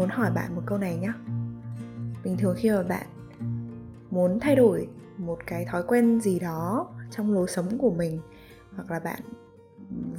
[0.00, 1.12] muốn hỏi bạn một câu này nhé
[2.24, 3.06] bình thường khi mà bạn
[4.10, 8.20] muốn thay đổi một cái thói quen gì đó trong lối sống của mình
[8.76, 9.20] hoặc là bạn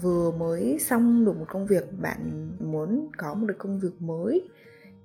[0.02, 4.50] vừa mới xong được một công việc bạn muốn có một được công việc mới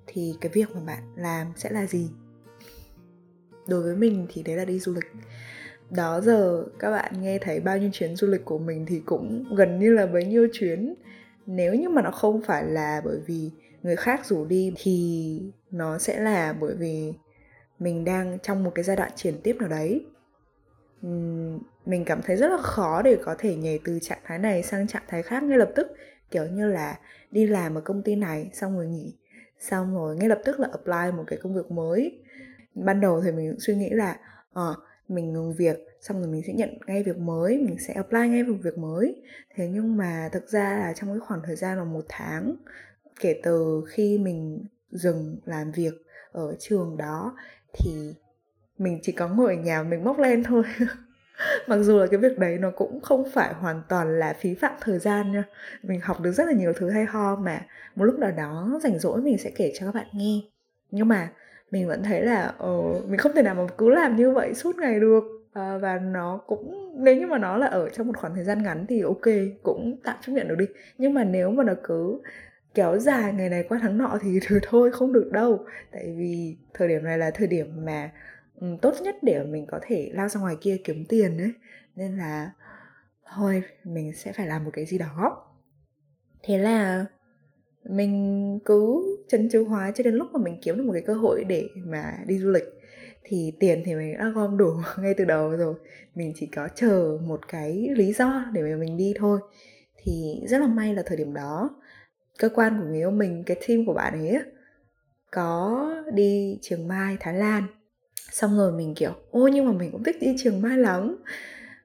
[0.07, 2.09] thì cái việc mà bạn làm sẽ là gì?
[3.67, 5.11] Đối với mình thì đấy là đi du lịch.
[5.89, 9.55] Đó giờ các bạn nghe thấy bao nhiêu chuyến du lịch của mình thì cũng
[9.55, 10.95] gần như là bấy nhiêu chuyến.
[11.45, 13.51] Nếu như mà nó không phải là bởi vì
[13.83, 15.41] người khác rủ đi thì
[15.71, 17.13] nó sẽ là bởi vì
[17.79, 20.05] mình đang trong một cái giai đoạn chuyển tiếp nào đấy.
[21.85, 24.87] Mình cảm thấy rất là khó để có thể nhảy từ trạng thái này sang
[24.87, 25.87] trạng thái khác ngay lập tức.
[26.31, 26.99] Kiểu như là
[27.31, 29.13] đi làm ở công ty này xong rồi nghỉ
[29.59, 32.19] xong rồi ngay lập tức là apply một cái công việc mới.
[32.75, 34.19] Ban đầu thì mình suy nghĩ là
[34.53, 37.93] ờ à, mình ngừng việc xong rồi mình sẽ nhận ngay việc mới mình sẽ
[37.93, 39.21] apply ngay một việc mới.
[39.55, 42.55] Thế nhưng mà thực ra là trong cái khoảng thời gian là một tháng
[43.19, 45.93] kể từ khi mình dừng làm việc
[46.31, 47.35] ở trường đó
[47.73, 48.13] thì
[48.77, 50.63] mình chỉ có ngồi ở nhà mình móc lên thôi.
[51.67, 54.73] Mặc dù là cái việc đấy nó cũng không phải hoàn toàn là phí phạm
[54.81, 55.43] thời gian nha.
[55.83, 57.65] Mình học được rất là nhiều thứ hay ho mà
[57.95, 60.41] một lúc nào đó rảnh rỗi mình sẽ kể cho các bạn nghe.
[60.91, 61.29] Nhưng mà
[61.71, 64.75] mình vẫn thấy là uh, mình không thể nào mà cứ làm như vậy suốt
[64.75, 65.23] ngày được.
[65.47, 68.63] Uh, và nó cũng nếu như mà nó là ở trong một khoảng thời gian
[68.63, 69.25] ngắn thì ok
[69.63, 70.65] cũng tạm chấp nhận được đi.
[70.97, 72.21] Nhưng mà nếu mà nó cứ
[72.77, 75.65] kéo dài ngày này qua tháng nọ thì thôi, không được đâu.
[75.91, 78.11] Tại vì thời điểm này là thời điểm mà
[78.81, 81.53] tốt nhất để mình có thể lao ra ngoài kia kiếm tiền đấy
[81.95, 82.51] nên là,
[83.35, 85.47] thôi, mình sẽ phải làm một cái gì đó.
[86.43, 87.05] Thế là
[87.83, 91.13] mình cứ chân chư hóa cho đến lúc mà mình kiếm được một cái cơ
[91.13, 92.65] hội để mà đi du lịch.
[93.23, 95.75] Thì tiền thì mình đã gom đủ ngay từ đầu rồi.
[96.15, 99.39] Mình chỉ có chờ một cái lý do để mà mình đi thôi.
[100.03, 101.69] Thì rất là may là thời điểm đó
[102.37, 104.39] cơ quan của người yêu mình, cái team của bạn ấy
[105.31, 107.63] có đi trường mai, thái lan.
[108.31, 111.23] Xong rồi mình, kiểu, ô, nhưng mà mình cũng thích đi trường mai lắm.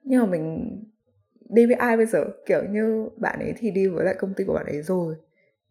[0.04, 0.76] Nhưng mà mình
[1.48, 2.24] đi với ai bây giờ?
[2.46, 5.14] Kiểu như bạn ấy thì đi với lại công ty của bạn ấy rồi.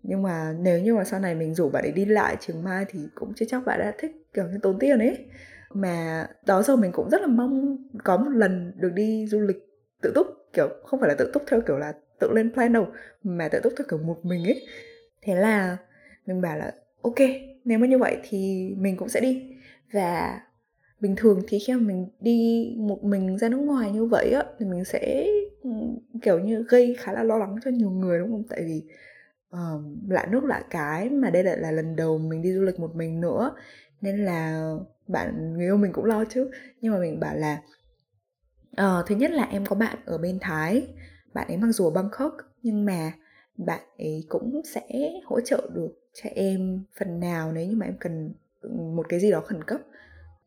[0.04, 2.86] Nhưng mà nếu như mà sau này mình rủ bạn ấy đi lại trường mai
[2.90, 5.26] thì cũng chưa chắc bạn đã thích, kiểu như, tốn tiền ấy.
[5.74, 9.58] Mà đó, giờ mình cũng rất là mong có một lần được đi du lịch
[10.02, 12.88] tự túc, kiểu, không phải là tự túc theo kiểu là tự lên plan đâu
[13.24, 14.66] mà tự túc theo kiểu một mình ấy.
[15.22, 15.78] Thế là
[16.26, 17.20] mình bảo là ok
[17.66, 19.52] nếu mà như vậy thì mình cũng sẽ đi.
[19.94, 20.42] Và
[21.00, 24.44] bình thường thì khi mà mình đi một mình ra nước ngoài như vậy á
[24.60, 25.28] thì mình sẽ
[26.22, 28.44] kiểu như gây khá là lo lắng cho nhiều người đúng không?
[28.50, 28.84] Tại vì
[29.56, 32.80] uh, lạ nước lạ cái mà đây lại là lần đầu mình đi du lịch
[32.80, 33.56] một mình nữa
[34.02, 34.74] nên là
[35.08, 36.52] bạn người yêu mình cũng lo chứ.
[36.82, 37.62] Nhưng mà mình bảo là
[38.72, 40.88] uh, thứ nhất là em có bạn ở bên thái
[41.34, 43.14] bạn ấy mặc dù ở bangkok, nhưng mà
[43.58, 47.98] bạn ấy cũng sẽ hỗ trợ được cho em phần nào nếu như mà em
[48.00, 49.82] cần ừ, một cái gì đó khẩn cấp.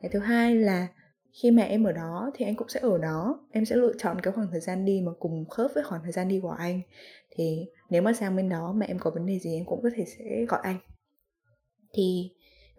[0.00, 0.89] Cái thứ hai là
[1.33, 3.41] khi mà em ở đó thì anh cũng sẽ ở đó.
[3.53, 6.12] Em sẽ lựa chọn cái khoảng thời gian đi mà cùng khớp với khoảng thời
[6.12, 6.81] gian đi của anh.
[7.31, 9.91] Thì nếu mà sang bên đó mà em có vấn đề gì, em cũng có
[9.97, 10.78] thể sẽ gọi anh.
[11.93, 12.31] Thì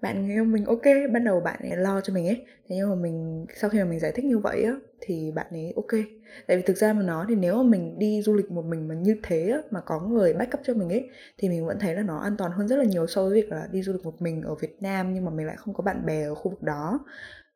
[0.05, 0.83] bạn người yêu mình ok
[1.13, 2.45] ban đầu bạn ấy lo cho mình ấy.
[2.69, 5.47] Thế nhưng mà mình sau khi mà mình giải thích như vậy á thì bạn
[5.51, 6.01] ấy ok.
[6.47, 8.88] Tại vì thực ra mà nói thì nếu mà mình đi du lịch một mình
[8.88, 11.95] mà như thế á, mà có người backup cho mình ấy thì mình vẫn thấy
[11.95, 14.03] là nó an toàn hơn rất là nhiều so với việc là đi du lịch
[14.03, 16.51] một mình ở Việt Nam nhưng mà mình lại không có bạn bè ở khu
[16.51, 16.99] vực đó.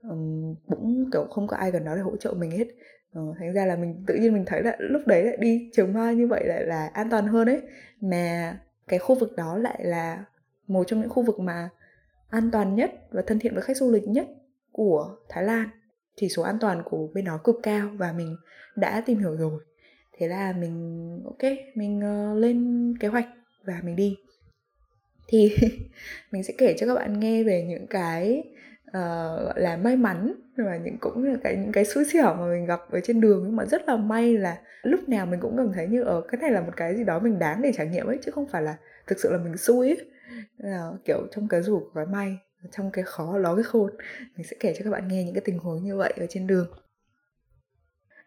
[0.09, 2.67] Um, cũng kiểu không có ai gần đó để hỗ trợ mình hết.
[3.13, 5.93] Ờ, thành ra là mình tự nhiên mình thấy là lúc đấy lại đi trường
[5.93, 7.61] mai như vậy lại là an toàn hơn ấy.
[8.01, 10.25] Mà cái khu vực đó lại là
[10.67, 11.69] một trong những khu vực mà
[12.29, 14.27] an toàn nhất và thân thiện với khách du lịch nhất
[14.71, 15.69] của Thái Lan.
[16.15, 18.35] Chỉ số an toàn của bên đó cực cao và mình
[18.75, 19.61] đã tìm hiểu rồi.
[20.17, 23.27] Thế là mình ok mình uh, lên kế hoạch
[23.63, 24.17] và mình đi.
[25.27, 25.55] Thì
[26.31, 28.43] mình sẽ kể cho các bạn nghe về những cái
[28.87, 28.93] uh,
[29.45, 32.65] gọi là may mắn và những cũng là cái những cái xui xẻo mà mình
[32.65, 33.43] gặp ở trên đường.
[33.45, 36.41] Nhưng mà rất là may là lúc nào mình cũng cảm thấy như ở cái
[36.41, 38.61] này là một cái gì đó mình đáng để trải nghiệm ấy chứ không phải
[38.61, 38.77] là
[39.07, 40.05] thực sự là mình xui ấy
[40.57, 42.37] là, kiểu, trong cái rủ có cái may,
[42.71, 43.91] trong cái khó, ló cái khôn,
[44.37, 46.47] mình sẽ kể cho các bạn nghe những cái tình huống như vậy ở trên
[46.47, 46.67] đường.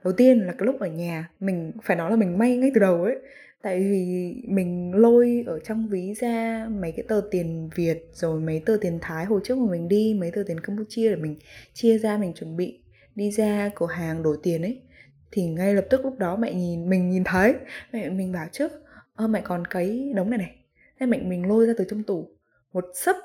[0.04, 2.80] Đầu tiên là cái lúc ở nhà, mình, phải nói là mình may ngay từ
[2.80, 3.16] đầu ấy.
[3.62, 8.62] Tại vì mình lôi ở trong ví ra mấy cái tờ tiền việt, rồi mấy
[8.66, 11.36] tờ tiền thái hồi trước mà mình đi, mấy tờ tiền campuchia để mình
[11.72, 12.82] chia ra, mình chuẩn bị
[13.14, 14.82] đi ra cửa hàng đổi tiền ấy.
[15.30, 17.54] Thì ngay lập tức lúc đó mẹ nhìn, mình nhìn thấy,
[17.92, 18.72] mẹ, mình bảo trước,
[19.14, 20.56] ơ, mẹ còn cấy đống này này
[21.02, 22.28] thế mẹ mình lôi ra từ trong tủ.
[22.72, 23.16] Một sấp,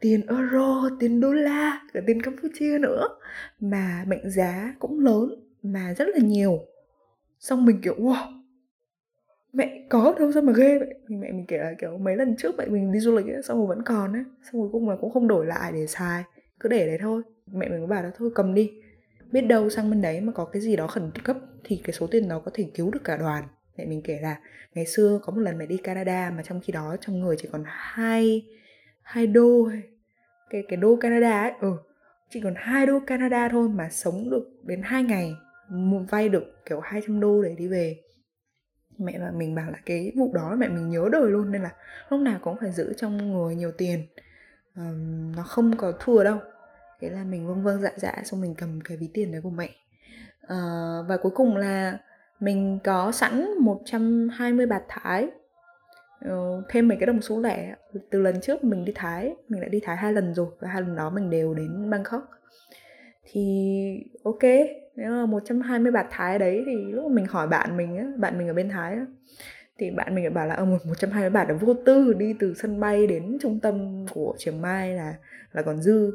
[0.00, 3.08] tiền euro, tiền đô la, cả tiền campuchia nữa.
[3.60, 5.28] Mà mệnh giá cũng lớn,
[5.62, 6.58] mà rất là nhiều.
[7.40, 8.42] Xong mình kiểu, wow,
[9.52, 10.94] mẹ có đâu, sao mà ghê vậy?
[11.08, 13.42] Mình, mẹ mình kể là kiểu mấy lần trước mẹ mình đi du lịch ấy,
[13.42, 16.22] xong rồi vẫn còn á xong rồi cùng là cũng không đổi lại để xài,
[16.60, 17.22] cứ để đấy thôi.
[17.52, 18.72] Mẹ mình có bảo là thôi cầm đi,
[19.32, 22.06] biết đâu sang bên đấy mà có cái gì đó khẩn cấp thì cái số
[22.06, 23.44] tiền đó có thể cứu được cả đoàn
[23.78, 24.40] mẹ mình kể là
[24.74, 27.48] ngày xưa có một lần mẹ đi Canada mà trong khi đó trong người chỉ
[27.52, 28.46] còn hai
[29.02, 29.68] hai đô
[30.50, 31.76] cái cái đô Canada ấy ừ
[32.30, 35.34] chỉ còn hai đô Canada thôi mà sống được đến hai ngày
[36.10, 38.02] vay được kiểu 200 đô để đi về.
[38.98, 41.70] Mẹ và mình bảo là cái vụ đó mẹ mình nhớ đời luôn nên là
[42.08, 44.06] lúc nào cũng phải giữ trong người nhiều tiền.
[44.76, 46.38] Um, nó không có thua đâu.
[47.00, 49.50] Thế là mình vâng vâng dạ dạ xong mình cầm cái ví tiền đấy của
[49.50, 49.70] mẹ.
[50.44, 51.98] Uh, và cuối cùng là
[52.40, 55.28] mình có sẵn 120 bạt Thái.
[56.24, 57.74] Uh, thêm mấy cái đồng số lẻ.
[58.10, 60.82] Từ lần trước mình đi Thái mình đã đi Thái hai lần rồi và hai
[60.82, 62.30] lần đó mình đều đến Bangkok.
[63.24, 63.42] Thì
[64.24, 64.42] ok
[64.96, 68.48] nếu mà 120 bạt Thái đấy thì lúc mình hỏi bạn mình á bạn mình
[68.48, 69.06] ở bên Thái á
[69.78, 72.80] thì bạn mình bảo là ở một 120 bạt là vô tư đi từ sân
[72.80, 75.14] bay đến trung tâm của Chiang Mai là
[75.52, 76.12] là còn dư.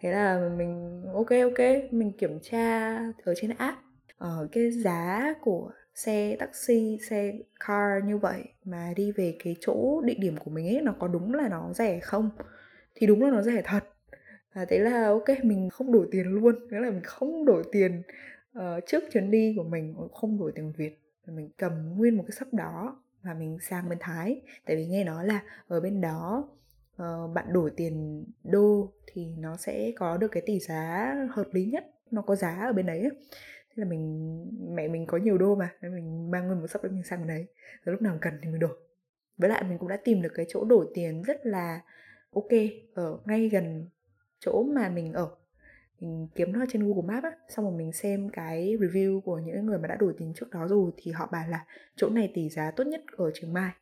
[0.00, 3.78] Thế là mình ok ok mình kiểm tra ở trên app
[4.24, 7.32] uh, cái giá của xe taxi xe
[7.66, 11.08] car như vậy mà đi về cái chỗ địa điểm của mình ấy nó có
[11.08, 12.30] đúng là nó rẻ không?
[12.94, 13.84] Thì đúng là nó rẻ thật.
[14.54, 16.68] Và thế là ok mình không đổi tiền luôn.
[16.70, 18.02] Nghĩa là mình không đổi tiền
[18.58, 21.02] uh, trước chuyến đi của mình không đổi tiền việt.
[21.26, 24.40] Mình cầm nguyên một cái sắp đó và mình sang bên thái.
[24.66, 26.48] Tại vì nghe nói là ở bên đó
[27.02, 31.64] uh, bạn đổi tiền đô thì nó sẽ có được cái tỷ giá hợp lý
[31.64, 31.84] nhất.
[32.10, 33.10] Nó có giá ở bên đấy
[33.78, 36.82] thế là mình, mẹ mình có nhiều đô mà, nên mình mang nguyên một sắp
[36.82, 37.46] đấy mình sang bên đấy.
[37.84, 38.76] Rồi lúc nào cần thì mình đổi.
[39.36, 41.80] Với lại mình cũng đã tìm được cái chỗ đổi tiền rất là
[42.32, 42.48] ok,
[42.94, 43.88] ở ngay gần
[44.38, 45.30] chỗ mà mình ở.
[46.00, 49.66] Mình kiếm nó trên Google Maps á, xong rồi mình xem cái review của những
[49.66, 51.66] người mà đã đổi tiền trước đó rồi, thì họ bảo là
[51.96, 53.72] chỗ này tỷ giá tốt nhất ở trường Mai.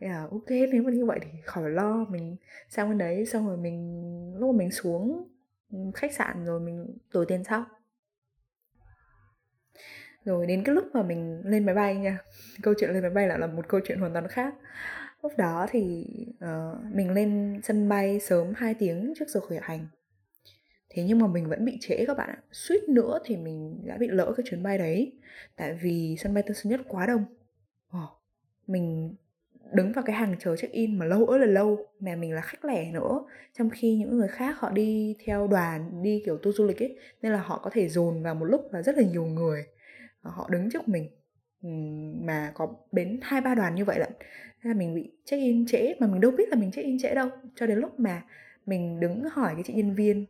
[0.00, 2.36] Thế là ok, nếu mà như vậy thì khỏi lo, mình
[2.68, 4.02] sang bên đấy, xong rồi mình,
[4.38, 5.28] lúc mà mình xuống
[5.72, 7.64] ừ, khách sạn rồi mình đổi tiền sau
[10.26, 12.18] rồi đến cái lúc mà mình lên máy bay nha.
[12.62, 14.54] Câu chuyện lên máy bay là là một câu chuyện hoàn toàn khác.
[15.22, 16.06] Lúc đó thì
[16.44, 19.86] uh, mình lên sân bay sớm 2 tiếng trước giờ khởi hành.
[20.90, 22.38] Thế nhưng mà mình vẫn bị trễ các bạn ạ.
[22.52, 25.12] Suýt nữa thì mình đã bị lỡ cái chuyến bay đấy.
[25.56, 27.24] Tại vì sân bay tân sơn nhất quá đông.
[27.96, 28.10] Oh,
[28.66, 29.14] mình
[29.72, 31.86] đứng vào cái hàng chờ check in mà lâu ơi là lâu.
[32.00, 33.24] Mà mình là khách lẻ nữa.
[33.58, 36.98] Trong khi những người khác họ đi theo đoàn đi kiểu tour du lịch ấy
[37.22, 39.66] nên là họ có thể dồn vào một lúc là rất là nhiều người.
[40.26, 41.08] Ờ, họ đứng trước mình.
[42.26, 44.12] Mà có đến hai ba đoàn như vậy lận.
[44.62, 47.14] Là mình bị check in trễ mà mình đâu biết là mình check in trễ
[47.14, 47.28] đâu.
[47.54, 48.22] Cho đến lúc mà
[48.66, 50.26] mình đứng hỏi cái chị nhân viên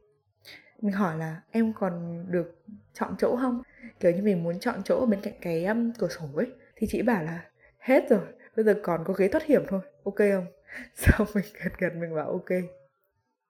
[0.81, 2.65] mình hỏi là em còn được
[2.95, 3.63] chọn chỗ không?
[4.01, 6.47] Kiểu như mình muốn chọn chỗ bên cạnh cái um, cửa sổ ấy.
[6.77, 7.45] Thì chị bảo là
[7.79, 8.21] hết rồi
[8.57, 10.47] bây giờ còn có ghế thoát hiểm thôi ok không?
[10.95, 12.51] Sau mình gật gật mình bảo ok.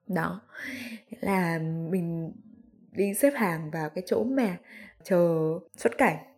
[0.06, 0.40] Đó.
[1.20, 1.58] Là
[1.90, 2.32] mình
[2.92, 4.56] đi xếp hàng vào cái chỗ mà
[5.02, 5.38] chờ
[5.76, 6.35] xuất cảnh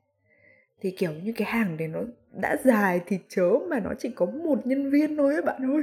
[0.81, 2.01] thì, kiểu, như cái hàng đấy nó
[2.41, 5.83] đã dài thì chớ mà nó chỉ có một nhân viên thôi ấy bạn ơi.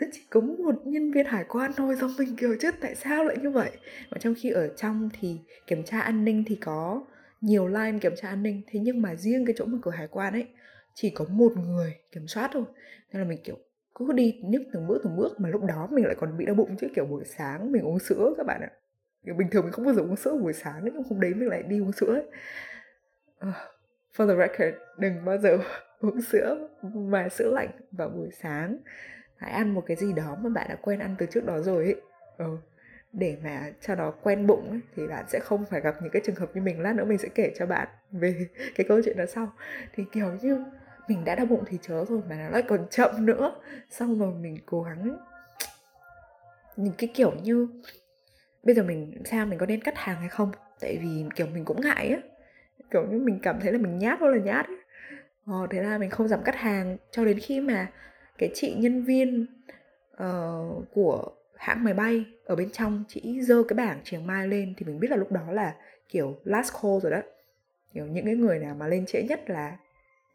[0.00, 3.24] Nó chỉ có một nhân viên hải quan thôi, xong mình, kiểu, chết, tại sao
[3.24, 3.70] lại như vậy?
[4.10, 5.36] Mà trong khi ở trong thì
[5.66, 7.04] kiểm tra an ninh thì có
[7.40, 8.62] nhiều line kiểm tra an ninh.
[8.66, 10.46] Thế nhưng mà riêng cái chỗ mở cửa hải quan ấy,
[10.94, 12.64] chỉ có một người kiểm soát thôi.
[13.12, 13.56] Nên là mình, kiểu,
[13.94, 16.54] cứ đi nhức từng bước từng bước mà lúc đó mình lại còn bị đau
[16.54, 18.70] bụng chứ, kiểu, buổi sáng mình uống sữa các bạn ạ.
[19.24, 21.48] Kiểu, bình thường mình không bao giờ uống sữa buổi sáng, nhưng hôm đấy mình
[21.48, 22.24] lại đi uống sữa ấy.
[23.38, 23.71] Ờ
[24.16, 25.58] for the record đừng bao giờ
[26.00, 28.78] uống sữa mà sữa lạnh vào buổi sáng.
[29.36, 31.84] Hãy ăn một cái gì đó mà bạn đã quen ăn từ trước đó rồi
[31.84, 32.00] ấy.
[32.38, 32.56] Ừ.
[33.12, 36.22] để mà cho nó quen bụng ấy, thì bạn sẽ không phải gặp những cái
[36.24, 36.80] trường hợp như mình.
[36.80, 39.52] Lát nữa mình sẽ kể cho bạn về cái câu chuyện đó sau.
[39.94, 40.64] Thì kiểu như
[41.08, 43.54] mình đã đau bụng thì chớ rồi mà nó lại còn chậm nữa.
[43.90, 45.18] Xong rồi mình cố gắng
[46.76, 47.68] những cái kiểu như
[48.62, 50.52] bây giờ mình sao mình có nên cắt hàng hay không?
[50.80, 52.31] Tại vì kiểu mình cũng ngại á
[52.92, 54.76] kiểu như mình cảm thấy là mình nhát thôi là nhát ấy.
[55.46, 56.96] Ờ, thế là mình không dám cắt hàng.
[57.10, 57.86] Cho đến khi mà
[58.38, 59.46] cái chị nhân viên
[60.12, 64.74] uh, của hãng máy bay ở bên trong chị dơ cái bảng chiang mai lên
[64.76, 65.74] thì mình biết là lúc đó là
[66.08, 67.20] kiểu last call rồi đó.
[67.94, 69.76] Kiểu những cái người nào mà lên trễ nhất là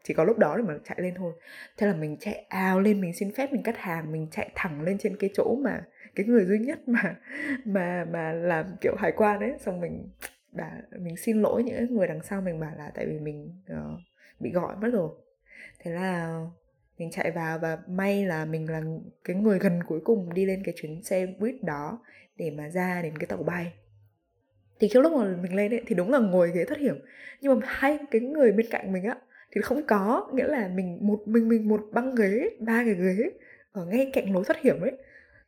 [0.04, 1.32] chỉ có lúc đó để mà chạy lên thôi.
[1.76, 4.82] Thế là mình chạy ào lên mình xin phép mình cắt hàng mình chạy thẳng
[4.82, 5.80] lên trên cái chỗ mà
[6.14, 7.16] cái người duy nhất mà
[7.64, 9.52] mà mà làm kiểu hải quan ấy.
[9.58, 10.08] Xong mình
[10.52, 14.00] bà mình xin lỗi những người đằng sau mình bảo là tại vì mình uh,
[14.40, 15.10] bị gọi mất rồi.
[15.78, 16.40] Thế là
[16.98, 18.82] mình chạy vào và may là mình là
[19.24, 22.02] cái người gần cuối cùng đi lên cái chuyến xe buýt đó
[22.36, 23.72] để mà ra đến cái tàu bay.
[24.80, 26.96] Thì khi lúc mà mình lên ấy, thì đúng là ngồi ghế thoát hiểm
[27.40, 29.16] nhưng mà hai cái người bên cạnh mình á
[29.52, 33.30] thì không có nghĩa là mình một mình mình một băng ghế ba cái ghế
[33.72, 34.92] ở ngay cạnh lối thoát hiểm ấy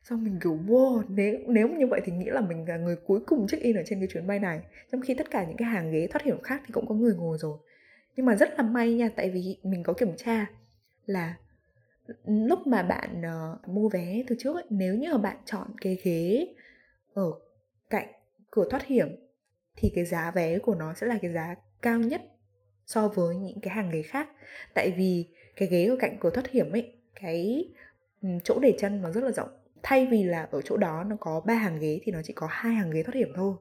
[0.03, 3.19] xong mình kiểu wow nếu nếu như vậy thì nghĩ là mình là người cuối
[3.27, 4.61] cùng check in ở trên cái chuyến bay này.
[4.91, 7.15] Trong khi tất cả những cái hàng ghế thoát hiểm khác thì cũng có người
[7.15, 7.57] ngồi rồi.
[8.15, 10.45] Nhưng mà rất là may nha tại vì mình có kiểm tra
[11.05, 11.37] là
[12.25, 15.97] lúc mà bạn uh, mua vé từ trước ấy, nếu như mà bạn chọn cái
[16.03, 16.47] ghế
[17.13, 17.31] ở
[17.89, 18.07] cạnh
[18.51, 19.07] cửa thoát hiểm
[19.75, 22.21] thì cái giá vé của nó sẽ là cái giá cao nhất
[22.85, 24.29] so với những cái hàng ghế khác.
[24.73, 27.69] Tại vì cái ghế ở cạnh cửa thoát hiểm ấy cái
[28.43, 29.49] chỗ để chân nó rất là rộng
[29.83, 32.47] thay vì là ở chỗ đó nó có ba hàng ghế thì nó chỉ có
[32.49, 33.55] hai hàng ghế thoát hiểm thôi.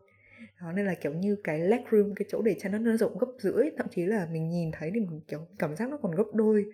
[0.60, 3.18] Đó nên là kiểu như cái leg room cái chỗ để chân nó, nó rộng
[3.18, 6.12] gấp rưỡi thậm chí là mình nhìn thấy thì mình kiểu cảm giác nó còn
[6.14, 6.64] gấp đôi.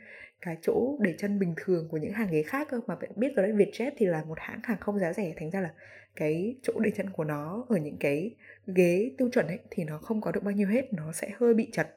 [0.40, 3.28] Cái chỗ để chân bình thường của những hàng ghế khác cơ mà bạn biết
[3.36, 5.70] rồi đấy Vietjet thì là một hãng hàng không giá rẻ thành ra là
[6.16, 8.34] cái chỗ để chân của nó ở những cái
[8.66, 11.54] ghế tiêu chuẩn ấy thì nó không có được bao nhiêu hết nó sẽ hơi
[11.54, 11.88] bị chật.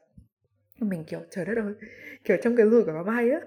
[0.80, 1.74] Mình kiểu trời đất ơi
[2.24, 3.40] kiểu trong cái rùi của nó bay á.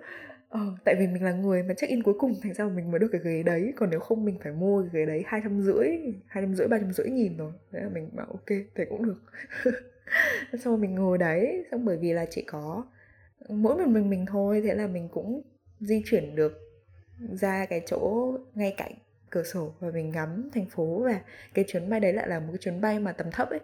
[0.52, 2.99] Ờ, tại vì mình là người mà check in cuối cùng thành ra mình mới
[2.99, 3.73] được cái ghế đấy.
[3.76, 5.88] Còn nếu không mình phải mua cái ghế đấy hai trăm rưỡi
[6.26, 7.52] hai trăm rưỡi ba trăm rưỡi nghìn rồi.
[7.73, 9.21] Thế là mình bảo ok thế cũng được.
[10.52, 12.85] Xong rồi mình ngồi đấy xong bởi vì là chỉ có
[13.49, 15.42] mỗi một mình mình thôi thế là mình cũng
[15.80, 16.52] di chuyển được
[17.32, 18.92] ra cái chỗ ngay cạnh
[19.30, 21.02] cửa sổ và mình ngắm thành phố.
[21.04, 21.21] Và
[21.54, 23.61] cái chuyến bay đấy lại là một cái chuyến bay mà tầm thấp ấy.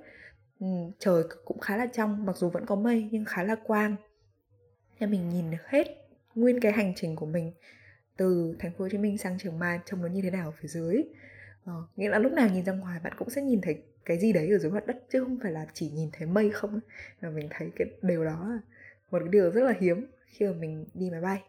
[0.61, 0.67] Ừ,
[0.99, 3.97] trời cũng khá là trong mặc dù vẫn có mây nhưng khá là quang.
[5.01, 6.08] Nên mình nhìn được hết
[6.41, 7.53] nguyên cái hành trình của mình
[8.17, 10.53] từ thành phố Hồ Chí Minh sang Trường Mai trông nó như thế nào ở
[10.61, 11.03] phía dưới.
[11.65, 14.33] Ờ, nghĩa là lúc nào nhìn ra ngoài bạn cũng sẽ nhìn thấy cái gì
[14.33, 16.81] đấy ở dưới mặt đất chứ không phải là chỉ nhìn thấy mây không
[17.21, 18.61] mà mình thấy cái điều đó là
[19.11, 21.43] một cái điều rất là hiếm khi mà mình đi máy bay.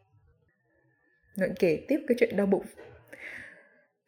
[1.36, 2.66] Ngợi kể tiếp cái chuyện đau bụng.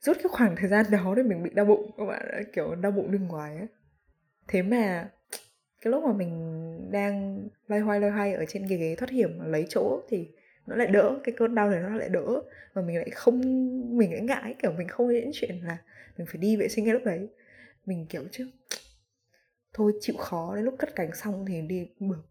[0.02, 2.76] Rút cái khoảng thời gian đó thì mình bị đau bụng Các bạn đã kiểu
[2.76, 3.68] đau bụng bên ngoài á
[4.48, 5.10] Thế mà
[5.82, 9.40] cái lúc mà mình đang loay hoay loay hoay ở trên cái ghế thoát hiểm
[9.46, 10.30] lấy chỗ thì
[10.68, 12.42] nó lại đỡ cái cơn đau này nó lại đỡ.
[12.74, 13.42] Và mình lại không
[13.98, 15.78] mình lại ngại kiểu mình không nghĩ đến chuyện là
[16.18, 17.28] mình phải đi vệ sinh ngay lúc đấy.
[17.86, 18.48] Mình kiểu chứ
[19.74, 22.22] thôi chịu khó đến lúc cất cánh xong thì đi được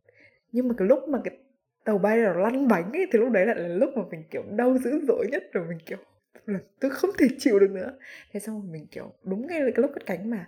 [0.53, 1.39] nhưng mà cái lúc mà cái
[1.85, 4.43] tàu bay nó lăn bánh ấy thì lúc đấy lại là lúc mà mình kiểu
[4.51, 5.99] đau dữ dội nhất rồi mình kiểu
[6.47, 7.99] là tôi không thể chịu được nữa.
[8.33, 10.47] Thế xong rồi mình kiểu đúng ngay cái lúc cất cánh mà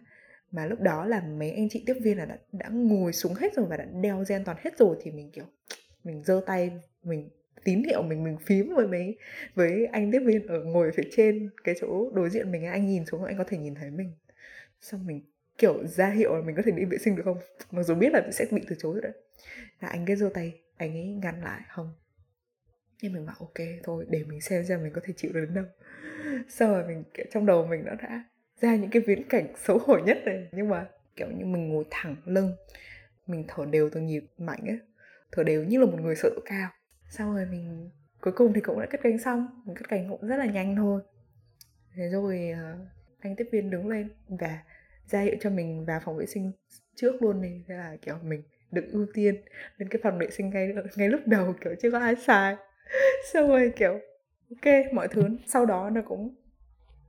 [0.50, 3.54] mà lúc đó là mấy anh chị tiếp viên là đã, đã ngồi xuống hết
[3.54, 5.44] rồi và đã đeo gen toàn hết rồi thì mình kiểu
[6.04, 6.70] mình giơ tay
[7.02, 7.30] mình
[7.64, 9.16] tín hiệu mình mình phím với mấy,
[9.54, 13.06] với anh tiếp viên ở ngồi phía trên cái chỗ đối diện mình anh nhìn
[13.06, 14.12] xuống, anh có thể nhìn thấy mình.
[14.80, 15.22] Xong mình,
[15.58, 17.38] kiểu, ra hiệu là mình có thể đi vệ sinh được không?
[17.70, 19.12] Mặc dù biết là sẽ bị từ chối rồi đấy.
[19.80, 21.94] Là anh cái giơ tay, anh ấy ngăn lại, không.
[23.02, 25.54] Nhưng mình bảo, ok, thôi, để mình xem xem mình có thể chịu được đến
[25.54, 25.64] đâu.
[26.48, 28.24] Sau rồi mình, kiểu, trong đầu mình nó đã
[28.60, 30.48] ra những cái viễn cảnh xấu hổ nhất này.
[30.52, 32.52] Nhưng mà, kiểu như, mình ngồi thẳng lưng,
[33.26, 34.78] mình thở đều từng nhịp mạnh ấy.
[35.32, 36.70] Thở đều như là một người sợ cao
[37.12, 37.90] sau rồi mình
[38.20, 39.62] cuối cùng thì cũng đã cất cánh xong.
[39.66, 41.02] Mình cất cánh cũng rất là nhanh thôi.
[41.94, 42.88] Thế rồi uh,
[43.20, 44.62] anh tiếp viên đứng lên và
[45.06, 46.52] ra hiệu cho mình vào phòng vệ sinh
[46.94, 49.34] trước luôn này thế là kiểu mình được ưu tiên
[49.78, 52.56] đến cái phòng vệ sinh ngay ngay lúc đầu kiểu chưa có ai xài
[53.32, 54.00] xong rồi kiểu
[54.50, 55.22] ok mọi thứ.
[55.46, 56.34] Sau đó nó cũng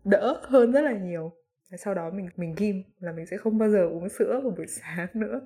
[0.03, 1.31] đỡ hơn rất là nhiều.
[1.77, 4.67] Sau đó mình mình ghim là mình sẽ không bao giờ uống sữa vào buổi
[4.81, 5.41] sáng nữa.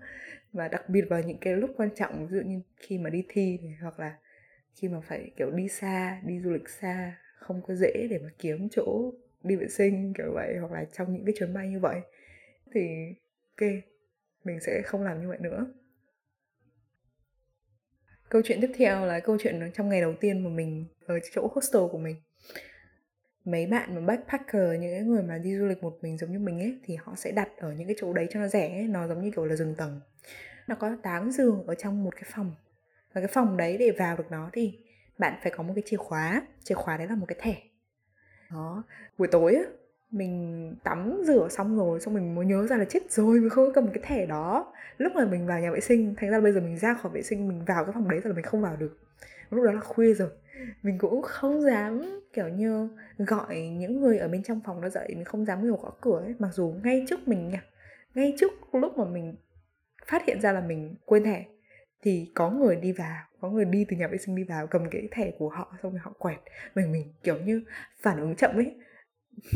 [0.54, 3.26] Và đặc biệt vào những cái lúc quan trọng ví dụ như khi mà đi
[3.30, 4.18] thi này, hoặc là
[4.82, 8.30] khi mà phải, kiểu, đi xa, đi du lịch xa, không có dễ để mà
[8.40, 11.80] kiếm chỗ đi vệ sinh, kiểu vậy, hoặc là trong những cái chuyến bay như
[11.80, 12.00] vậy,
[12.74, 12.90] thì
[13.56, 13.70] ok,
[14.44, 15.68] mình sẽ không làm như vậy nữa.
[18.30, 21.52] Câu chuyện tiếp theo là câu chuyện trong ngày đầu tiên mà mình ở chỗ
[21.56, 22.16] hostel của mình.
[23.46, 26.40] Mấy bạn mà backpacker, những cái người mà đi du lịch một mình giống như
[26.40, 28.88] mình ấy, thì họ sẽ đặt ở những cái chỗ đấy cho nó rẻ ấy.
[28.88, 30.02] nó giống như kiểu là giường tầng.
[30.68, 32.56] Nó có 8 giường ở trong một cái phòng
[33.18, 34.80] và cái phòng đấy để vào được nó thì
[35.18, 36.42] bạn phải có một cái chìa khóa.
[36.64, 37.56] Chìa khóa đấy là một cái thẻ.
[38.52, 38.84] Đó.
[39.18, 39.62] Buổi tối á,
[40.12, 43.66] mình tắm rửa xong rồi, xong mình mới nhớ ra là chết rồi, mình không
[43.66, 44.74] có cầm cái thẻ đó.
[44.98, 47.22] Lúc mà mình vào nhà vệ sinh, thành ra bây giờ mình ra khỏi vệ
[47.22, 48.98] sinh, mình vào cái phòng đấy rồi là mình không vào được.
[49.50, 50.30] Lúc đó là khuya rồi.
[50.84, 55.08] Mình cũng không dám, kiểu như, gọi những người ở bên trong phòng đó dậy,
[55.16, 56.36] mình không dám nhiều gõ cửa ấy.
[56.40, 57.52] Mặc dù ngay trước mình
[58.16, 59.36] ngay trước lúc mà mình
[60.08, 61.46] phát hiện ra là mình quên thẻ
[62.02, 64.90] thì có người đi vào, có người đi từ nhà vệ sinh đi vào, cầm
[64.90, 66.40] cái thẻ của họ xong rồi họ quẹt.
[66.76, 67.64] Mình mình kiểu như
[68.02, 68.76] phản ứng chậm ấy.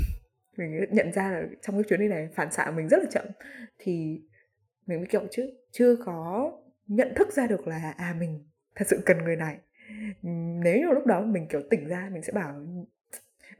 [0.57, 3.25] Mình nhận ra là trong cái chuyến đi này phản xạ mình rất là chậm.
[3.77, 4.21] Thì
[4.87, 6.51] mình mới kiểu chứ, chưa có
[6.87, 8.43] nhận thức ra được là à mình
[8.75, 9.57] thật sự cần người này.
[10.63, 12.65] Nếu như lúc đó mình kiểu tỉnh ra, mình sẽ bảo,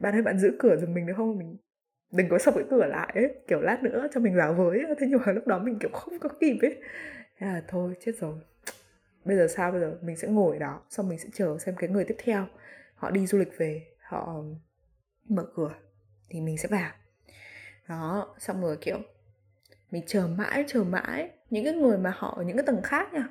[0.00, 1.38] bạn ơi, bạn giữ cửa giùm mình được không?
[1.38, 1.56] Mình
[2.12, 4.80] đừng có sập cái cửa lại ấy, kiểu lát nữa cho mình vào với.
[4.98, 6.76] Thế nhưng mà lúc đó mình kiểu không có kịp ấy.
[7.38, 8.34] Thế là thôi, chết rồi
[9.24, 9.72] bây giờ sao?
[9.72, 12.46] Bây giờ mình sẽ ngồi đó, xong mình sẽ chờ xem cái người tiếp theo.
[12.94, 14.42] Họ đi du lịch về, họ
[15.28, 15.74] mở cửa
[16.28, 16.92] thì mình sẽ vào.
[17.88, 18.98] Đó, xong rồi, kiểu,
[19.90, 21.30] mình chờ mãi chờ mãi.
[21.50, 23.28] Những cái người mà họ ở những cái tầng khác nha,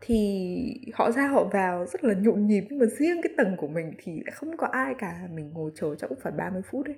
[0.00, 2.64] thì họ ra họ vào rất là nhộn nhịp.
[2.70, 5.28] Nhưng mà riêng cái tầng của mình thì lại không có ai cả.
[5.30, 6.96] Mình ngồi chờ chắc cũng phải 30 phút đấy.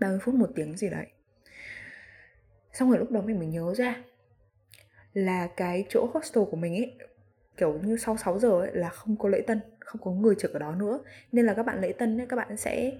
[0.00, 1.06] 30 phút một tiếng gì đấy.
[2.72, 4.04] Xong rồi lúc đó mình mới nhớ ra
[5.14, 6.96] là cái chỗ hostel của mình ấy
[7.56, 10.52] kiểu như sau 6 giờ ấy là không có lễ tân không có người trực
[10.52, 10.98] ở đó nữa.
[11.32, 12.92] Nên là các bạn lễ tân ấy các bạn sẽ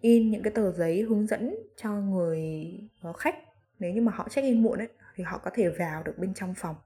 [0.00, 2.70] in những cái tờ giấy hướng dẫn cho người
[3.02, 3.34] ờ, khách.
[3.78, 6.34] Nếu như mà họ check in muộn ấy thì họ có thể vào được bên
[6.34, 6.76] trong phòng.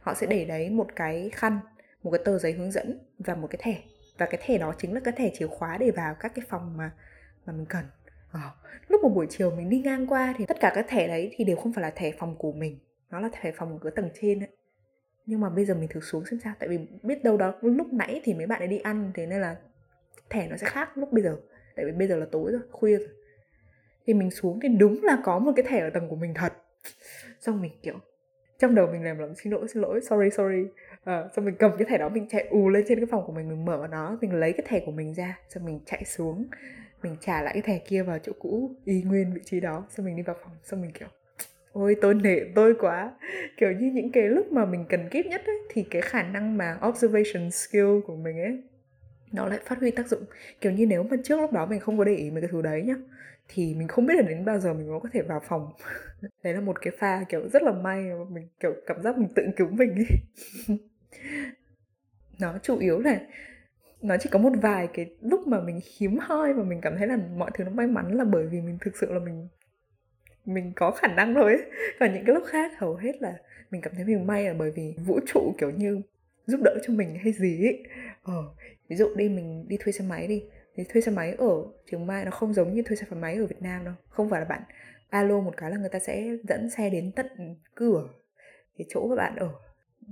[0.00, 1.58] Họ sẽ để đấy một cái khăn
[2.02, 3.82] một cái tờ giấy hướng dẫn và một cái thẻ.
[4.18, 6.76] Và cái thẻ đó chính là cái thẻ chìa khóa để vào các cái phòng
[6.76, 6.90] mà
[7.46, 7.84] mà mình cần.
[8.32, 8.40] Ờ,
[8.88, 11.44] lúc một buổi chiều mình đi ngang qua thì tất cả các thẻ đấy thì
[11.44, 12.78] đều không phải là thẻ phòng của mình
[13.14, 14.48] nó là thẻ phòng ở tầng trên ấy.
[15.26, 17.92] Nhưng mà bây giờ mình thử xuống xem sao tại vì biết đâu đó lúc
[17.92, 19.56] nãy thì mấy bạn ấy đi ăn thế nên là
[20.30, 21.36] thẻ nó sẽ khác lúc bây giờ.
[21.76, 23.08] Tại vì bây giờ là tối rồi khuya rồi.
[24.06, 26.52] Thì mình xuống thì đúng là có một cái thẻ ở tầng của mình thật.
[27.40, 27.94] Xong mình kiểu
[28.58, 30.64] trong đầu mình làm lắm xin lỗi xin lỗi sorry sorry.
[31.04, 33.32] À, xong mình cầm cái thẻ đó mình chạy ù lên trên cái phòng của
[33.32, 36.46] mình mình mở nó mình lấy cái thẻ của mình ra xong mình chạy xuống
[37.02, 40.06] mình trả lại cái thẻ kia vào chỗ cũ y nguyên vị trí đó xong
[40.06, 41.08] mình đi vào phòng xong mình kiểu
[41.74, 43.12] ôi tôi nể tôi quá.
[43.56, 46.56] Kiểu như những cái lúc mà mình cần kiếp nhất ấy, thì cái khả năng
[46.56, 48.62] mà observation skill của mình ấy
[49.32, 50.24] nó lại phát huy tác dụng.
[50.60, 52.62] Kiểu như nếu mà trước lúc đó mình không có để ý mấy cái thứ
[52.62, 52.94] đấy nhá
[53.48, 55.72] thì mình không biết là đến bao giờ mình mới có thể vào phòng.
[56.44, 59.28] Đấy là một cái pha kiểu rất là may mà mình kiểu cảm giác mình
[59.34, 60.06] tự cứu mình ấy.
[62.38, 63.20] Nó chủ yếu là
[64.02, 67.06] nó chỉ có một vài cái lúc mà mình hiếm hoi và mình cảm thấy
[67.06, 69.48] là mọi thứ nó may mắn là bởi vì mình thực sự là mình
[70.44, 71.62] mình có khả năng thôi ấy.
[72.00, 73.34] còn những cái lúc khác, hầu hết là
[73.70, 76.00] mình cảm thấy mình may là bởi vì vũ trụ kiểu như
[76.46, 77.82] giúp đỡ cho mình hay gì ấy.
[78.22, 78.44] Ờ
[78.88, 80.44] ví dụ đi, mình đi thuê xe máy đi.
[80.76, 83.46] Thì thuê xe máy ở trường mai nó không giống như thuê xe máy ở
[83.46, 84.62] việt nam đâu, không phải là bạn
[85.10, 88.08] alo một cái là người ta sẽ dẫn xe đến tận cửa
[88.78, 89.48] cái chỗ mà bạn ở,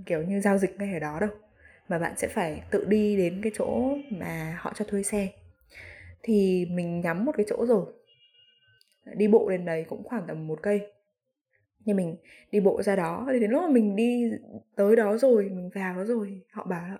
[0.06, 1.30] kiểu như giao dịch ngay ở đó đâu.
[1.88, 5.28] Mà bạn sẽ phải tự đi đến cái chỗ mà họ cho thuê xe.
[6.22, 7.86] Thì mình nhắm một cái chỗ rồi
[9.04, 10.92] đi bộ đến đấy cũng khoảng tầm một cây.
[11.84, 12.16] Nhưng mình
[12.50, 14.30] đi bộ ra đó, thì đến lúc mà mình đi
[14.76, 16.98] tới đó rồi, mình vào đó rồi, họ bảo là,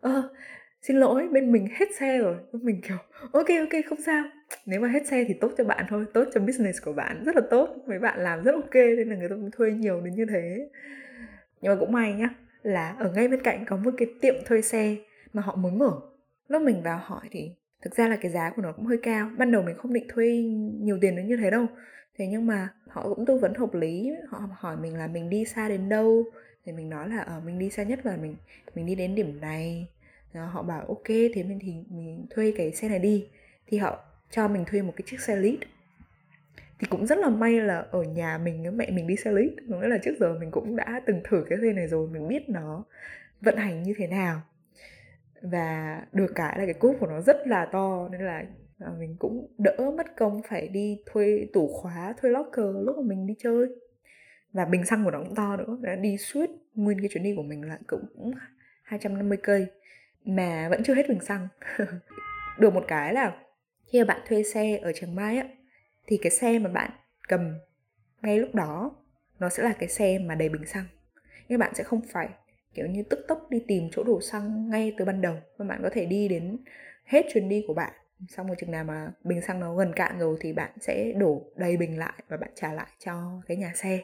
[0.00, 0.34] ơ,
[0.82, 2.36] xin lỗi, bên mình hết xe rồi.
[2.52, 2.96] Mình kiểu,
[3.32, 4.24] ok ok, không sao.
[4.66, 7.36] Nếu mà hết xe thì tốt cho bạn thôi, tốt cho business của bạn, rất
[7.36, 10.26] là tốt, mấy bạn làm rất ok, nên là người ta thuê nhiều đến như
[10.30, 10.68] thế.
[11.60, 12.28] Nhưng mà cũng may nhá,
[12.62, 14.96] là ở ngay bên cạnh có một cái tiệm thuê xe
[15.32, 16.00] mà họ mới mở.
[16.48, 17.50] Lúc mình vào hỏi thì
[17.82, 19.30] thực ra là cái giá của nó cũng hơi cao.
[19.38, 20.42] Ban đầu mình không định thuê
[20.80, 21.66] nhiều tiền đến như thế đâu.
[22.18, 24.12] Thế nhưng mà họ cũng tư vấn hợp lý.
[24.28, 26.24] Họ hỏi mình là mình đi xa đến đâu?
[26.64, 28.36] Thì mình nói là ở uh, mình đi xa nhất là mình
[28.74, 29.88] mình đi đến điểm này.
[30.32, 33.28] Rồi họ bảo ok thế mình thì mình thuê cái xe này đi.
[33.66, 35.58] Thì họ cho mình thuê một cái chiếc xe lit
[36.82, 39.88] thì cũng rất là may là ở nhà mình mẹ mình đi xe lit nghĩa
[39.88, 42.84] là trước giờ mình cũng đã từng thử cái xe này rồi mình biết nó
[43.40, 44.42] vận hành như thế nào
[45.42, 48.44] và được cái là cái cúp của nó rất là to, nên là
[48.78, 53.02] à, mình cũng đỡ mất công phải đi thuê tủ khóa, thuê locker lúc mà
[53.06, 53.66] mình đi chơi.
[54.52, 57.34] Và bình xăng của nó cũng to nữa, đã đi suốt nguyên cái chuyến đi
[57.36, 58.32] của mình là cũng
[58.82, 59.66] 250 cây,
[60.24, 61.48] mà vẫn chưa hết bình xăng.
[62.58, 63.36] Được một cái là
[63.92, 65.48] khi mà bạn thuê xe ở trường mai á,
[66.06, 66.90] thì cái xe mà bạn
[67.28, 67.54] cầm
[68.22, 68.96] ngay lúc đó,
[69.38, 70.84] nó sẽ là cái xe mà đầy bình xăng.
[71.48, 72.28] Nhưng bạn sẽ không phải
[72.74, 75.34] kiểu như tức tốc đi tìm chỗ đổ xăng ngay từ ban đầu.
[75.56, 76.58] Và bạn có thể đi đến
[77.04, 77.92] hết chuyến đi của bạn.
[78.28, 81.42] Xong một chừng nào mà bình xăng nó gần cạn rồi thì bạn sẽ đổ
[81.56, 84.00] đầy bình lại và bạn trả lại cho cái nhà xe.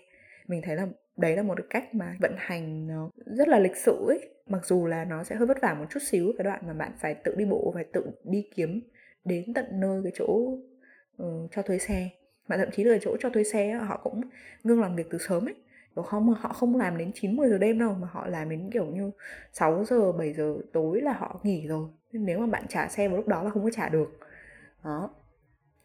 [0.46, 3.76] Mình thấy là đấy là một cái cách mà vận hành nó rất là lịch
[3.76, 4.31] sự ấy.
[4.46, 6.92] Mặc dù là nó sẽ hơi vất vả một chút xíu cái đoạn mà bạn
[7.00, 8.81] phải tự đi bộ và tự đi kiếm
[9.24, 10.24] đến tận nơi cái chỗ
[11.22, 12.09] uh, cho thuê xe.
[12.48, 14.20] Mà thậm chí là chỗ cho thuê xe họ cũng
[14.64, 15.54] ngưng làm việc từ sớm ấy
[15.94, 16.35] và không?
[16.35, 19.11] Họ không làm đến 9 10 giờ đêm đâu mà họ làm đến kiểu như
[19.53, 21.88] 6 giờ 7 giờ tối là họ nghỉ rồi.
[22.12, 24.18] Nên nếu mà bạn trả xe vào lúc đó là không có trả được.
[24.85, 25.11] Đó.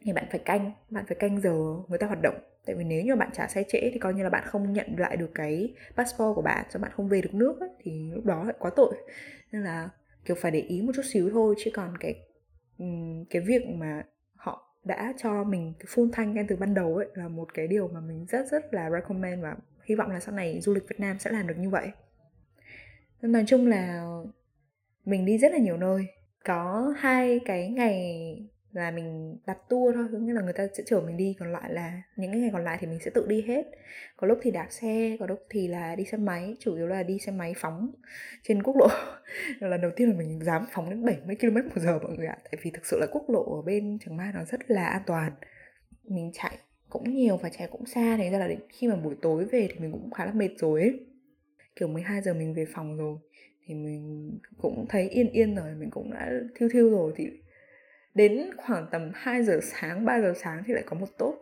[0.02, 1.54] Thì bạn phải canh bạn phải canh giờ
[1.88, 2.36] người ta hoạt động.
[2.66, 4.96] Tại vì nếu như bạn trả xe trễ thì coi như là bạn không nhận
[4.98, 8.26] lại được cái passport của bạn cho bạn không về được nước ấy, thì lúc
[8.26, 8.96] đó lại quá tội.
[9.52, 9.89] Nên là
[10.26, 12.16] kiểu phải để ý một chút xíu thôi chứ còn cái
[13.30, 14.04] cái việc mà
[14.36, 17.68] họ đã cho mình cái full thanh ngay từ ban đầu ấy là một cái
[17.68, 20.84] điều mà mình rất rất là recommend và hy vọng là sau này du lịch
[20.89, 21.88] Việt Nam sẽ làm được như vậy.
[23.22, 24.06] Nên nói chung là
[25.06, 26.08] mình đi rất là nhiều nơi.
[26.46, 28.36] Có hai cái ngày
[28.72, 31.74] là mình đặt tour thôi nghĩa là người ta sẽ chở mình đi, còn lại
[31.74, 33.65] là những cái ngày còn lại thì mình sẽ tự đi hết.
[34.17, 37.04] Có lúc thì đạp xe, có lúc thì là đi xe máy, chủ yếu là
[37.04, 37.91] đi xe máy phóng
[38.43, 38.88] trên quốc lộ.
[39.60, 42.38] Lần đầu tiên là mình dám phóng đến 70 km một giờ, mọi người ạ,
[42.43, 45.02] tại vì thực sự là quốc lộ ở bên Trường Mai nó rất là an
[45.06, 45.32] toàn.
[46.04, 46.58] Mình chạy
[46.93, 49.79] cũng nhiều và trẻ cũng xa thế ra là khi mà buổi tối về thì
[49.79, 50.99] mình cũng khá là mệt rồi ấy.
[51.75, 53.17] Kiểu 12 giờ mình về phòng rồi
[53.65, 57.13] thì mình cũng thấy yên yên rồi mình cũng đã thiêu thiêu rồi.
[57.15, 57.29] Thì
[58.15, 61.38] đến khoảng tầm 2 giờ sáng 3 giờ sáng thì lại có một tốt.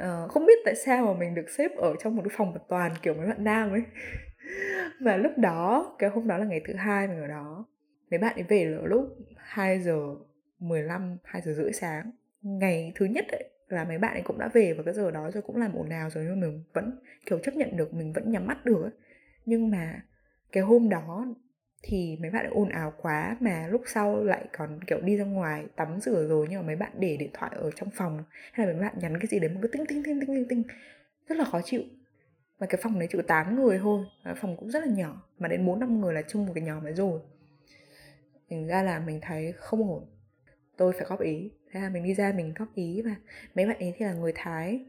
[0.00, 2.60] Uh, không biết tại sao mà mình được xếp ở trong một cái phòng một
[2.68, 3.82] toàn kiểu mấy bạn nam ấy.
[5.00, 7.66] Và lúc đó cái hôm đó là ngày thứ hai mình ở đó
[8.10, 9.98] mấy bạn ấy về là lúc 2 giờ
[10.58, 12.10] 15 2 giờ rưỡi sáng
[12.42, 15.30] ngày thứ nhất ấy là mấy bạn ấy cũng đã về vào cái giờ đó
[15.30, 18.12] rồi cũng làm ồn ào rồi nhưng mà mình vẫn, kiểu, chấp nhận được, mình
[18.12, 18.92] vẫn nhắm mắt được ấy.
[19.46, 20.02] nhưng mà
[20.52, 21.26] cái hôm đó
[21.82, 25.66] thì mấy bạn ồn ào quá mà lúc sau lại còn, kiểu, đi ra ngoài
[25.76, 28.72] tắm rửa rồi nhưng mà mấy bạn để điện thoại ở trong phòng hay là
[28.72, 30.62] mấy bạn nhắn cái gì đấy mà cứ tinh tinh tinh tinh tinh tinh,
[31.28, 31.82] rất là khó chịu.
[32.58, 34.04] Và cái phòng đấy chỉ có 8 người thôi
[34.36, 36.86] phòng cũng rất là nhỏ, mà đến bốn, năm người là chung một cái nhóm
[36.86, 37.20] ấy rồi.
[38.50, 40.06] Thành ra là mình thấy không ổn.
[40.76, 43.14] Tôi phải góp ý thế là mình đi ra mình góp ý và
[43.54, 44.80] mấy bạn ấy thì là người thái.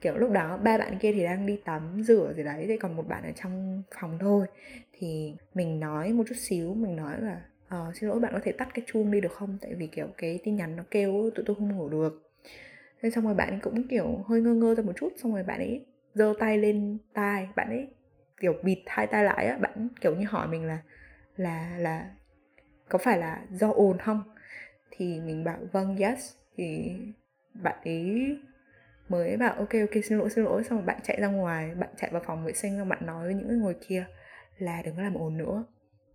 [0.00, 2.96] Kiểu lúc đó ba bạn kia thì đang đi tắm rửa gì đấy thì còn
[2.96, 4.46] một bạn ở trong phòng thôi.
[4.92, 8.52] Thì mình nói một chút xíu mình nói là ờ, xin lỗi bạn có thể
[8.52, 9.58] tắt cái chuông đi được không?
[9.62, 12.32] Tại vì kiểu cái tin nhắn nó kêu tụi tôi không ngủ được.
[13.02, 15.42] Thế xong rồi bạn ấy cũng kiểu hơi ngơ ngơ ra một chút xong rồi
[15.42, 17.88] bạn ấy giơ tay lên tai bạn ấy
[18.40, 19.58] kiểu bịt hai tay lại á.
[19.58, 20.78] Bạn kiểu như hỏi mình là
[21.36, 22.10] là là
[22.88, 24.22] có phải là do ồn không?
[24.90, 26.34] Thì mình bảo vâng yes.
[26.56, 26.96] Thì
[27.54, 28.38] bạn ấy
[29.08, 30.64] mới bảo, ok ok, xin lỗi xin lỗi.
[30.64, 33.24] Xong rồi bạn chạy ra ngoài, bạn chạy vào phòng vệ sinh xong bạn nói
[33.24, 34.06] với những người kia
[34.58, 35.64] là đừng có làm ồn nữa.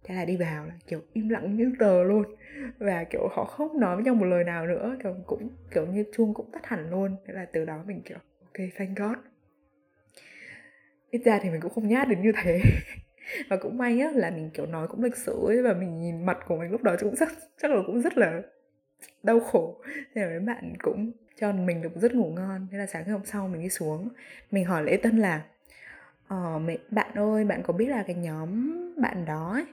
[0.04, 2.36] Thế là đi vào là kiểu im lặng như tờ luôn.
[2.78, 6.06] Và kiểu họ không nói với nhau một lời nào nữa, kiểu cũng, kiểu như
[6.14, 7.16] chuông cũng tắt hẳn luôn.
[7.26, 9.18] Thế là từ đó mình kiểu, ok, thank god.
[11.10, 12.62] Ít ra thì mình cũng không nhát đến như thế.
[13.50, 16.26] Và cũng may á là mình kiểu nói cũng lịch sự ấy và mình nhìn
[16.26, 17.30] mặt của mình lúc đó cũng rất,
[17.62, 18.42] chắc là cũng rất là
[19.24, 19.76] đau khổ.
[20.16, 22.68] Thế là mấy bạn cũng cho mình được rất ngủ ngon.
[22.72, 24.10] Thế là sáng hôm sau mình đi xuống
[24.52, 25.42] mình hỏi lễ tân là
[26.28, 29.66] ờ mẹ bạn ơi bạn có biết là cái nhóm bạn đó ấy,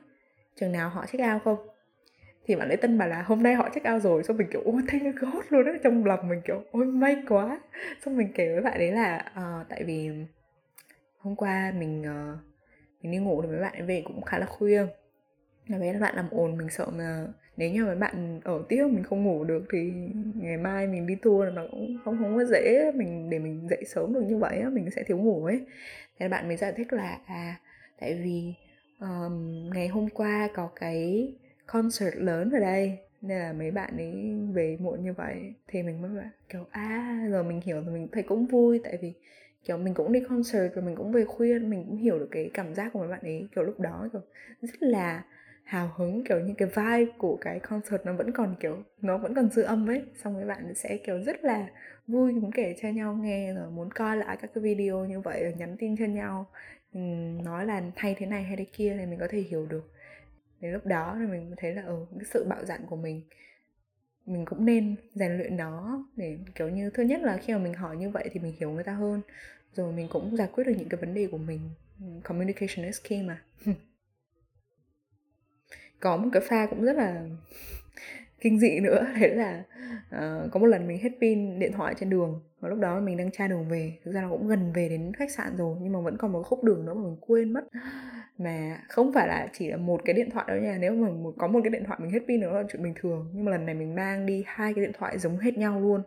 [0.56, 1.68] chừng nào họ check out không?
[2.46, 4.24] Thì bạn lễ tân bảo là hôm nay họ check out rồi.
[4.24, 5.72] Xong mình kiểu ôi thanh gót luôn á.
[5.82, 7.60] Trong lòng mình kiểu ôi may quá.
[8.04, 10.10] Xong mình kể với bạn đấy là uh, tại vì
[11.18, 12.38] hôm qua mình uh,
[13.02, 14.86] mình đi ngủ thì mấy bạn ấy về cũng khá là khuya.
[15.66, 17.26] Là mấy bạn làm ồn mình sợ mà
[17.58, 19.92] nếu như mà bạn ở tiếp mình không ngủ được thì
[20.34, 23.68] ngày mai mình đi tour là nó cũng không không có dễ mình để mình
[23.70, 25.60] dậy sớm được như vậy mình sẽ thiếu ngủ ấy.
[26.18, 27.60] Thế bạn mới giải thích là à
[28.00, 28.54] tại vì
[29.00, 31.32] um, ngày hôm qua có cái
[31.66, 35.54] concert lớn ở đây nên là mấy bạn ấy về muộn như vậy.
[35.68, 38.98] Thì mình mới bảo kiểu à giờ mình hiểu rồi mình thấy cũng vui tại
[39.02, 39.12] vì
[39.64, 42.50] kiểu mình cũng đi concert rồi mình cũng về khuya mình cũng hiểu được cái
[42.54, 44.22] cảm giác của mấy bạn ấy kiểu lúc đó kiểu
[44.62, 45.24] rất là
[45.68, 49.34] hào hứng kiểu như cái vibe của cái concert nó vẫn còn kiểu nó vẫn
[49.34, 50.02] còn dư âm ấy.
[50.22, 51.68] Xong mấy bạn sẽ kiểu rất là
[52.06, 55.42] vui muốn kể cho nhau nghe rồi muốn coi lại các cái video như vậy
[55.42, 56.46] rồi nhắn tin cho nhau.
[57.44, 59.92] Nói là thay thế này hay thế kia thì mình có thể hiểu được.
[60.60, 63.22] Đến lúc đó thì mình thấy là ở ừ, cái sự bạo dạn của mình
[64.26, 67.74] mình cũng nên rèn luyện nó để kiểu như thứ nhất là khi mà mình
[67.74, 69.20] hỏi như vậy thì mình hiểu người ta hơn.
[69.74, 71.60] Rồi mình cũng giải quyết được những cái vấn đề của mình.
[72.24, 73.42] Communication is key mà.
[76.00, 77.22] có một cái pha cũng rất là
[78.40, 79.06] kinh dị nữa.
[79.20, 79.62] Đấy là
[80.16, 83.16] uh, có một lần mình hết pin điện thoại trên đường và lúc đó mình
[83.16, 83.92] đang tra đường về.
[84.04, 86.42] Thực ra là cũng gần về đến khách sạn rồi nhưng mà vẫn còn một
[86.42, 87.64] khúc đường nữa mà mình quên mất.
[88.40, 90.78] Mà không phải là chỉ là một cái điện thoại đâu nha.
[90.80, 91.08] Nếu mà
[91.38, 93.30] có một cái điện thoại mình hết pin nữa là chuyện bình thường.
[93.34, 96.02] Nhưng mà lần này mình mang đi hai cái điện thoại giống hết nhau luôn.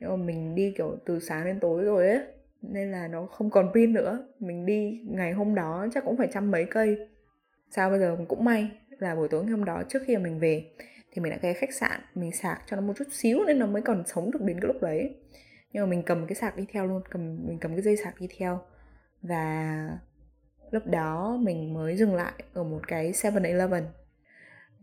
[0.00, 2.20] Nhưng mà mình đi kiểu từ sáng đến tối rồi ấy
[2.62, 4.26] nên là nó không còn pin nữa.
[4.38, 7.08] Mình đi ngày hôm đó chắc cũng phải trăm mấy cây.
[7.70, 10.38] Sao bây giờ cũng may là buổi tối ngày hôm đó trước khi mà mình
[10.38, 10.70] về.
[11.12, 13.66] Thì mình đã ghé khách sạn, mình sạc cho nó một chút xíu nên nó
[13.66, 15.14] mới còn sống được đến cái lúc đấy.
[15.72, 18.20] Nhưng mà mình cầm cái sạc đi theo luôn, cầm, mình cầm cái dây sạc
[18.20, 18.60] đi theo.
[19.22, 19.88] Và
[20.70, 23.82] lúc đó mình mới dừng lại ở một cái 7-Eleven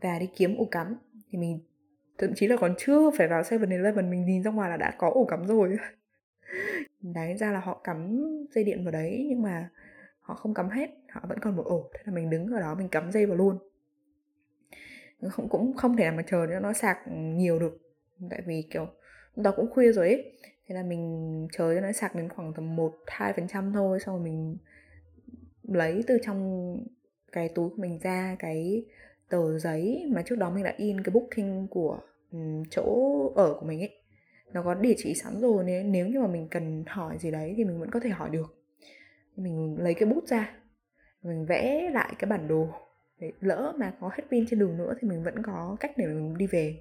[0.01, 0.95] và đi kiếm ổ cắm.
[1.31, 1.59] Thì mình,
[2.17, 5.09] thậm chí là còn chưa phải vào 7-Eleven mình nhìn ra ngoài là đã có
[5.09, 5.77] ổ cắm rồi.
[7.01, 8.21] Đáng ra là họ cắm
[8.55, 9.69] dây điện vào đấy nhưng mà
[10.21, 11.89] họ không cắm hết, họ vẫn còn một ổ.
[11.93, 13.64] Thế là mình đứng ở đó, mình cắm dây vào luôn
[15.29, 17.77] không, cũng không thể nào mà chờ cho nó sạc nhiều được.
[18.29, 18.87] Tại vì, kiểu
[19.35, 20.31] đó cũng khuya rồi ấy,
[20.67, 23.99] thế là mình chờ cho nó sạc đến khoảng tầm một, hai phần trăm thôi,
[23.99, 24.57] xong rồi mình
[25.63, 26.77] lấy từ trong
[27.31, 28.85] cái túi của mình ra cái
[29.29, 31.99] tờ giấy mà trước đó mình đã in cái booking của
[32.31, 32.83] ừ, chỗ
[33.35, 33.97] ở của mình ấy.
[34.53, 37.53] Nó có địa chỉ sẵn rồi nếu nếu như mà mình cần hỏi gì đấy
[37.57, 38.63] thì mình vẫn có thể hỏi được.
[39.35, 40.57] Mình lấy cái bút ra,
[41.23, 42.67] mình vẽ lại cái bản đồ.
[43.21, 46.05] Đấy, lỡ mà có hết pin trên đường nữa thì mình vẫn có cách để
[46.07, 46.77] mình đi về.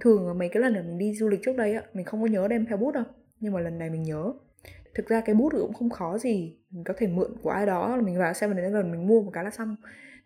[0.00, 2.26] Thường mấy cái lần mà mình đi du lịch trước đây á mình không có
[2.26, 3.04] nhớ đem theo bút đâu
[3.40, 4.32] nhưng mà lần này mình nhớ.
[4.94, 8.00] Thực ra cái bút cũng không khó gì mình có thể mượn của ai đó
[8.04, 9.76] mình vào xem đến lần mình mua một cái là xong.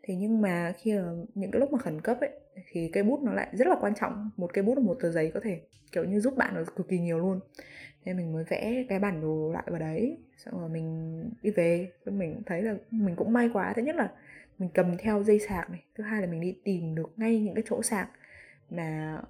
[0.03, 2.31] Thế nhưng mà khi mà những cái lúc mà khẩn cấp ấy
[2.71, 5.11] thì cây bút nó lại rất là quan trọng một cây bút và một tờ
[5.11, 5.61] giấy có thể
[5.93, 7.41] kiểu như giúp bạn được cực kỳ nhiều luôn.
[8.05, 11.91] Nên mình mới vẽ cái bản đồ lại vào đấy xong rồi mình đi về.
[12.05, 14.11] Mình thấy là mình cũng may quá thứ nhất là
[14.63, 17.55] mình cầm theo dây sạc này, thứ hai là mình đi tìm được ngay những
[17.55, 18.11] cái chỗ sạc
[18.71, 19.21] mà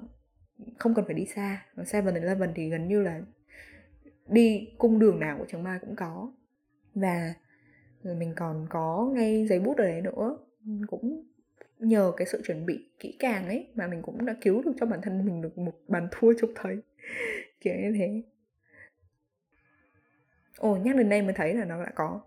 [0.78, 1.66] không cần phải đi xa.
[1.84, 3.20] Seven Eleven thì gần như là
[4.26, 6.32] đi cung đường nào của trường Mai cũng có.
[6.94, 7.34] Và
[8.02, 10.38] rồi mình còn có ngay giấy bút ở đấy nữa.
[10.86, 11.24] Cũng
[11.78, 14.86] nhờ cái sự chuẩn bị kỹ càng ấy mà mình cũng đã cứu được cho
[14.86, 16.76] bản thân mình được một bàn thua trông thấy.
[17.60, 18.22] Kiểu như thế.
[20.58, 22.20] Ồ, nhắc đến đây mới thấy là nó đã có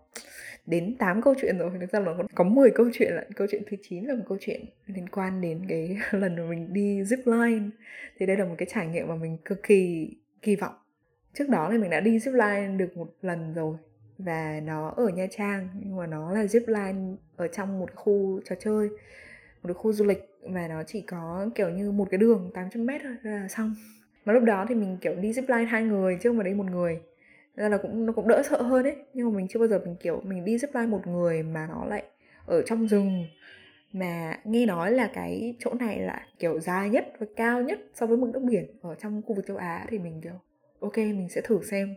[0.66, 3.32] đến 8 câu chuyện rồi thực ra là có 10 câu chuyện lận.
[3.32, 6.72] Câu chuyện thứ 9 là một câu chuyện liên quan đến cái lần mà mình
[6.72, 7.66] đi zip line.
[8.18, 10.10] Thì đây là một cái trải nghiệm mà mình cực kỳ
[10.42, 10.74] kỳ vọng.
[11.34, 13.76] Trước đó thì mình đã đi zip line được một lần rồi,
[14.18, 18.40] và nó ở Nha Trang, nhưng mà nó là zip line ở trong một khu
[18.44, 18.88] trò chơi,
[19.62, 22.86] một cái khu du lịch, và nó chỉ có kiểu như một cái đường 800
[22.86, 23.74] mét thôi, là xong.
[24.24, 26.54] Mà lúc đó thì mình, kiểu, đi zip line hai người, chứ không phải đi
[26.54, 27.00] một người
[27.56, 28.96] ra là cũng nó cũng đỡ sợ hơn ấy.
[29.14, 31.66] Nhưng mà mình chưa bao giờ mình kiểu mình đi zip line một người mà
[31.70, 32.04] nó lại
[32.46, 33.26] ở trong rừng.
[33.92, 38.06] Mà nghe nói là cái chỗ này là kiểu dài nhất và cao nhất so
[38.06, 40.32] với mực nước biển ở trong khu vực châu Á thì mình kiểu
[40.80, 41.94] ok mình sẽ thử xem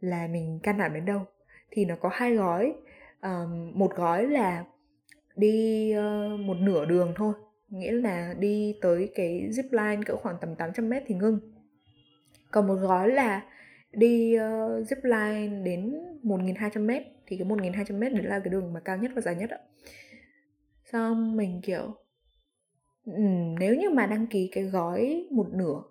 [0.00, 1.20] là mình can đảm đến đâu.
[1.70, 2.74] Thì nó có hai gói.
[3.22, 4.64] Um, một gói là
[5.36, 7.34] đi uh, một nửa đường thôi.
[7.68, 11.40] Nghĩa là đi tới cái zip line cỡ khoảng tầm 800 mét thì ngưng.
[12.50, 13.42] Còn một gói là
[13.98, 18.72] đi uh, zip line đến 1.200 mét thì cái 1.200 mét đấy là cái đường
[18.72, 19.58] mà cao nhất và dài nhất ạ.
[20.84, 21.94] Xong mình kiểu
[23.04, 25.82] um, nếu như mà đăng ký cái gói một nửa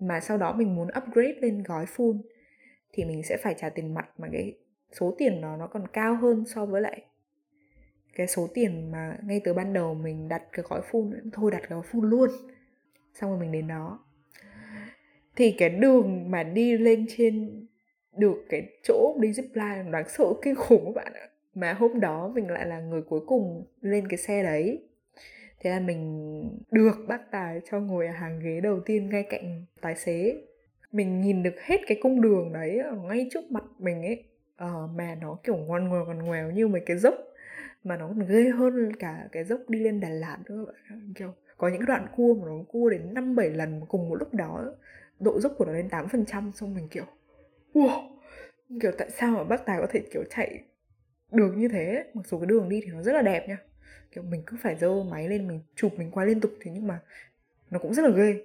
[0.00, 2.20] mà sau đó mình muốn upgrade lên gói full
[2.92, 4.54] thì mình sẽ phải trả tiền mặt mà cái
[4.92, 7.02] số tiền đó nó còn cao hơn so với lại
[8.14, 11.58] cái số tiền mà ngay từ ban đầu mình đặt cái gói full thôi đặt
[11.58, 12.28] cái gói full luôn.
[13.14, 14.03] Xong rồi mình đến đó
[15.36, 17.66] thì cái đường mà đi lên trên
[18.16, 21.28] được cái chỗ đi zip line đáng sợ kinh khủng các bạn ạ.
[21.54, 24.82] Mà hôm đó mình lại là người cuối cùng lên cái xe đấy.
[25.60, 29.64] Thế là mình được bác tài cho ngồi ở hàng ghế đầu tiên ngay cạnh
[29.80, 30.36] tài xế.
[30.92, 34.24] Mình nhìn được hết cái cung đường đấy ở ngay trước mặt mình ấy.
[34.56, 37.14] Ờ, mà nó kiểu ngoằn ngoèo ngoằn ngoèo như mấy cái dốc.
[37.84, 41.32] Mà nó còn ghê hơn cả cái dốc đi lên Đà Lạt nữa bạn kiểu
[41.56, 44.74] có những đoạn cua mà nó cua đến năm bảy lần cùng một lúc đó
[45.24, 47.04] độ dốc của nó lên 8% xong mình kiểu
[47.74, 48.14] wow
[48.80, 50.62] kiểu tại sao mà bác tài có thể, kiểu, chạy
[51.32, 52.04] được như thế?
[52.14, 53.58] Mặc dù cái đường đi thì nó rất là đẹp nha.
[54.12, 56.86] Kiểu mình cứ phải dơ máy lên, mình chụp, mình quay liên tục, thế nhưng
[56.86, 57.00] mà
[57.70, 58.44] nó cũng rất là ghê.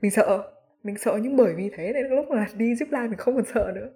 [0.00, 3.18] Mình sợ mình sợ nhưng bởi vì thế nên lúc mà đi zip line mình
[3.18, 3.90] không còn sợ nữa.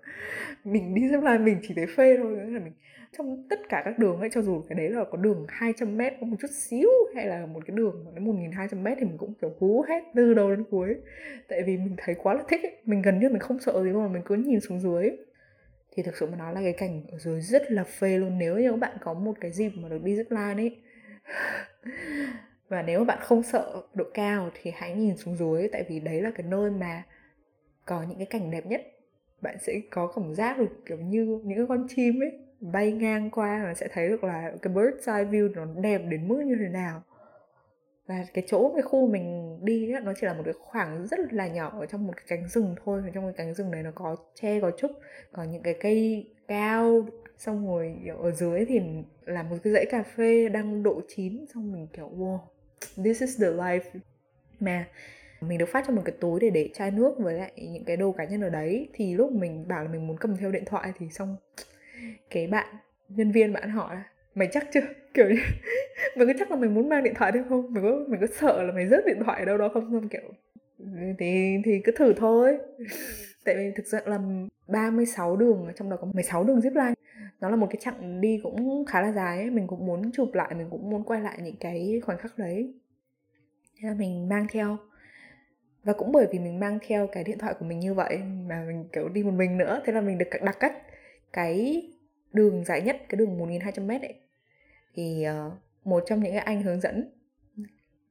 [0.65, 2.73] Mình đi zip line mình chỉ thấy phê thôi là mình
[3.19, 6.13] trong tất cả các đường ấy, cho dù cái đấy là có đường 200 mét
[6.21, 9.19] có một chút xíu hay là một cái đường mà nó 1200 mét thì mình
[9.19, 10.95] cũng, kiểu, hú hết từ đầu đến cuối.
[11.49, 12.77] Tại vì mình thấy quá là thích ấy.
[12.85, 15.11] mình gần như mình không sợ gì luôn mà mình cứ nhìn xuống dưới
[15.93, 18.39] thì thực sự mà nói là cái cảnh ở dưới rất là phê luôn.
[18.39, 20.77] Nếu như các bạn có một cái dịp mà được đi zip line ấy
[22.69, 26.01] và nếu mà bạn không sợ độ cao thì hãy nhìn xuống dưới tại vì
[26.01, 27.03] đấy là cái nơi mà
[27.85, 28.83] có những cái cảnh đẹp nhất.
[29.41, 33.65] Bạn sẽ có cảm giác được kiểu như những con chim ấy bay ngang qua
[33.65, 36.69] và sẽ thấy được là cái bird eye view nó đẹp đến mức như thế
[36.69, 37.03] nào.
[38.07, 41.33] Và cái chỗ cái khu mình đi ấy, nó chỉ là một cái khoảng rất
[41.33, 43.83] là nhỏ ở trong một cái cánh rừng thôi và trong cái cánh rừng này
[43.83, 44.91] nó có tre có trúc
[45.33, 47.07] có những cái cây cao.
[47.39, 48.81] Xong rồi ở dưới thì
[49.25, 52.39] là một cái dãy cà phê đang độ chín xong mình kiểu wow
[53.05, 53.81] this is the life.
[54.61, 54.87] Mà
[55.41, 57.97] mình được phát cho một cái túi để để chai nước với lại những cái
[57.97, 58.89] đồ cá nhân ở đấy.
[58.93, 61.37] Thì lúc mình bảo là mình muốn cầm theo điện thoại thì xong,
[62.31, 62.77] cái bạn,
[63.09, 63.97] nhân viên bạn hỏi
[64.37, 64.81] mày chắc chưa?
[65.15, 65.41] Kiểu như,
[66.17, 67.75] mày có chắc là mày muốn mang điện thoại theo không?
[67.75, 69.91] Mày có mày có sợ là mày rớt điện thoại ở đâu đó không?
[69.93, 70.33] Không kiểu,
[71.19, 72.59] thì thì cứ thử thôi.
[73.45, 74.19] Tại vì thực sự là
[74.69, 76.95] 36 đường, trong đó có 16 đường zip line
[77.41, 80.35] nó là một cái chặng đi cũng khá là dài ấy mình cũng muốn chụp
[80.35, 82.75] lại mình cũng muốn quay lại những cái khoảnh khắc đấy.
[83.77, 84.77] Thế là mình mang theo.
[85.85, 88.65] Và cũng bởi vì mình mang theo cái điện thoại của mình như vậy mà
[88.69, 90.83] mình kiểu đi một mình nữa thế là mình được đặt cách
[91.33, 91.83] cái
[92.33, 94.15] đường dài nhất cái đường 1200 mét ấy.
[94.95, 95.53] Thì uh,
[95.85, 97.11] một trong những cái anh hướng dẫn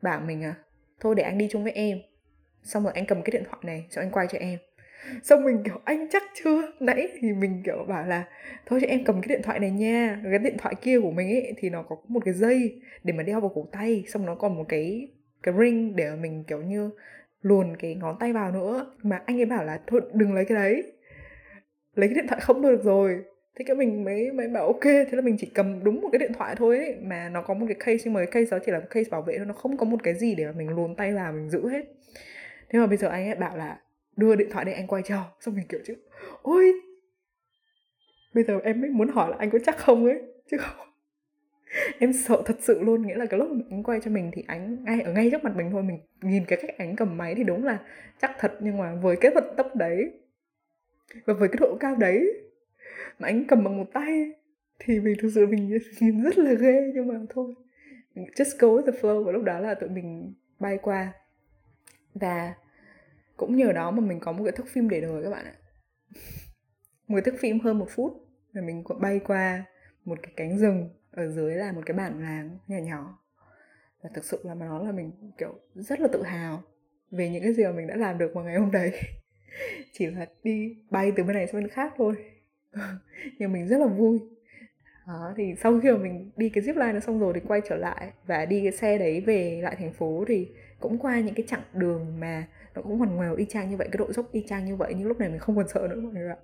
[0.01, 0.55] bảo mình à
[0.99, 1.99] thôi để anh đi chung với em.
[2.63, 4.59] Xong rồi anh cầm cái điện thoại này xong anh quay cho em
[5.23, 6.71] xong mình kiểu anh chắc chưa?
[6.79, 8.23] Nãy thì mình kiểu bảo là
[8.65, 10.21] thôi cho em cầm cái điện thoại này nha.
[10.23, 13.23] Cái điện thoại kia của mình ấy thì nó có một cái dây để mà
[13.23, 15.07] đeo vào cổ tay xong nó còn một cái
[15.43, 16.89] cái ring để mình kiểu như
[17.41, 18.91] luồn cái ngón tay vào nữa.
[19.01, 20.93] Mà anh ấy bảo là thôi đừng lấy cái đấy.
[21.95, 23.23] Lấy cái điện thoại không được rồi.
[23.59, 24.83] Thế cái mình mới mới bảo ok.
[24.83, 27.53] Thế là mình chỉ cầm đúng một cái điện thoại thôi ấy, mà nó có
[27.53, 29.45] một cái case nhưng mà cái case đó chỉ là một case bảo vệ thôi
[29.45, 31.85] nó không có một cái gì để mà mình luồn tay vào mình giữ hết.
[32.69, 33.79] Thế mà bây giờ anh ấy bảo là
[34.17, 35.31] đưa điện thoại để anh quay cho.
[35.39, 35.95] Xong mình kiểu chứ,
[36.41, 36.73] ôi,
[38.33, 40.21] bây giờ em mới muốn hỏi là anh có chắc không ấy?
[40.51, 40.87] Chứ không.
[41.99, 44.43] Em sợ thật sự luôn, nghĩa là cái lúc mà anh quay cho mình thì
[44.47, 47.35] anh ngay ở ngay trước mặt mình thôi, mình nhìn cái cách anh cầm máy
[47.35, 47.79] thì đúng là
[48.21, 50.11] chắc thật, nhưng mà với cái vận tốc đấy
[51.25, 52.45] và với cái độ cao đấy
[53.19, 54.31] mà anh cầm bằng một tay
[54.79, 57.53] thì mình thực sự mình nhìn rất là ghê, nhưng mà thôi.
[58.15, 61.13] Just go with the flow và lúc đó là tụi mình bay qua.
[62.13, 62.53] Và
[63.37, 65.55] cũng nhờ đó mà mình có một cái thức phim để đời các bạn ạ.
[67.07, 69.65] Một cái thức phim hơn một phút và mình bay qua
[70.05, 73.19] một cái cánh rừng ở dưới là một cái bản làng nhỏ nhỏ.
[74.03, 76.63] Và thực sự là mà nói là mình kiểu rất là tự hào
[77.11, 78.91] về những cái gì mà mình đã làm được vào ngày hôm đấy.
[79.91, 82.15] Chỉ là đi bay từ bên này sang bên khác thôi.
[83.39, 84.19] Nhưng mình rất là vui.
[85.07, 87.61] Đó, thì sau khi mà mình đi cái zip line nó xong rồi thì quay
[87.69, 90.47] trở lại và đi cái xe đấy về lại thành phố thì
[90.79, 93.87] cũng qua những cái chặng đường mà nó cũng ngoằn ngoèo y chang như vậy,
[93.91, 95.99] cái độ dốc y chang như vậy, nhưng lúc này mình không còn sợ nữa
[95.99, 96.37] mọi người ạ.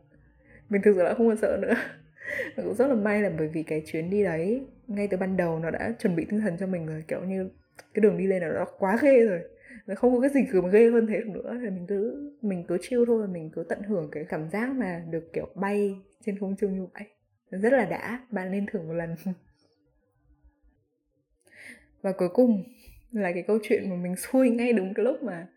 [0.69, 1.73] Mình thực sự là không còn sợ nữa.
[2.55, 5.59] Cũng rất là may là bởi vì cái chuyến đi đấy, ngay từ ban đầu
[5.59, 7.49] nó đã chuẩn bị tinh thần cho mình rồi, kiểu như
[7.93, 9.39] cái đường đi lên là nó quá ghê rồi.
[9.87, 11.57] Nó không có cái gì cứ mà ghê hơn thế được nữa.
[11.61, 15.03] Thì mình cứ mình cứ chill thôi, mình cứ tận hưởng cái cảm giác mà
[15.09, 17.03] được, kiểu, bay trên không trung như vậy.
[17.49, 19.15] Rất là đã, bạn nên thử một lần.
[22.01, 22.63] Và cuối cùng
[23.11, 25.47] là cái câu chuyện mà mình xui ngay đúng cái lúc mà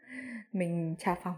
[0.52, 1.36] mình trả phòng.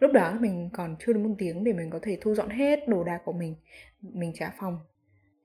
[0.00, 2.88] Lúc đó mình còn chưa đến một tiếng để mình có thể thu dọn hết
[2.88, 3.54] đồ đạc của mình
[4.00, 4.78] mình trả phòng.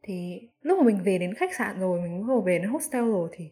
[0.03, 3.29] Thì lúc mà mình về đến khách sạn rồi mình vừa về đến hostel rồi
[3.31, 3.51] thì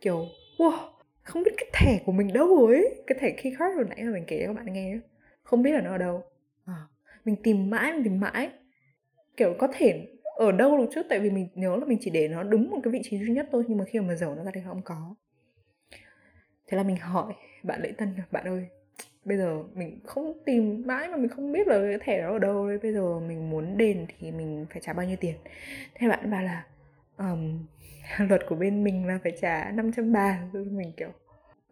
[0.00, 0.26] kiểu
[0.58, 3.02] wow không biết cái thẻ của mình đâu rồi ấy.
[3.06, 4.98] Cái thẻ keycard hồi nãy mà mình kể cho các bạn nghe
[5.42, 6.22] không biết là nó ở đâu.
[6.64, 6.86] À,
[7.24, 8.50] mình tìm mãi mình tìm mãi.
[9.36, 11.02] Kiểu có thể ở đâu được chứ?
[11.08, 13.28] Tại vì mình nhớ là mình chỉ để nó đúng một cái vị trí duy
[13.28, 15.14] nhất thôi nhưng mà khi mà giấu nó ra thì không có
[16.72, 18.24] thế là mình hỏi bạn lễ tân à?
[18.30, 18.66] bạn ơi
[19.24, 22.38] bây giờ mình không tìm mãi mà mình không biết là cái thẻ đó ở
[22.38, 25.34] đâu đấy bây giờ mình muốn đền thì mình phải trả bao nhiêu tiền?
[25.94, 26.66] Thế bạn bảo là
[27.16, 27.66] um,
[28.28, 31.08] luật của bên mình là phải trả 500 bạt mình kiểu